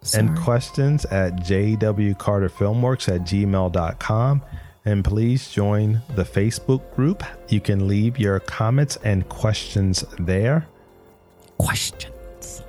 Sorry. 0.04 0.26
and 0.28 0.38
questions 0.40 1.06
at 1.06 1.36
jwcarterfilmworks 1.38 3.08
at 3.14 3.22
gmail.com. 3.22 4.42
And 4.84 5.06
please 5.06 5.50
join 5.52 6.02
the 6.16 6.24
Facebook 6.24 6.82
group. 6.96 7.24
You 7.50 7.60
can 7.62 7.88
leave 7.88 8.18
your 8.18 8.40
comments 8.40 8.98
and 9.04 9.28
questions 9.30 10.04
there. 10.18 10.66
questions. 11.60 12.64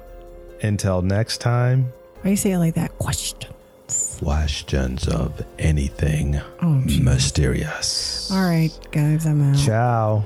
Until 0.63 1.01
next 1.03 1.39
time, 1.39 1.91
Why 2.21 2.31
you 2.33 2.37
say 2.37 2.53
it 2.53 2.59
like 2.59 2.75
that? 2.75 2.97
Questions. 2.99 4.19
questions 4.23 5.09
of 5.09 5.43
anything 5.59 6.39
Oh, 6.63 6.83
mysterious. 7.01 8.31
All 8.31 8.45
right, 8.45 8.71
guys, 8.93 9.25
I'm 9.27 9.43
out. 9.51 9.57
Ciao. 9.59 10.25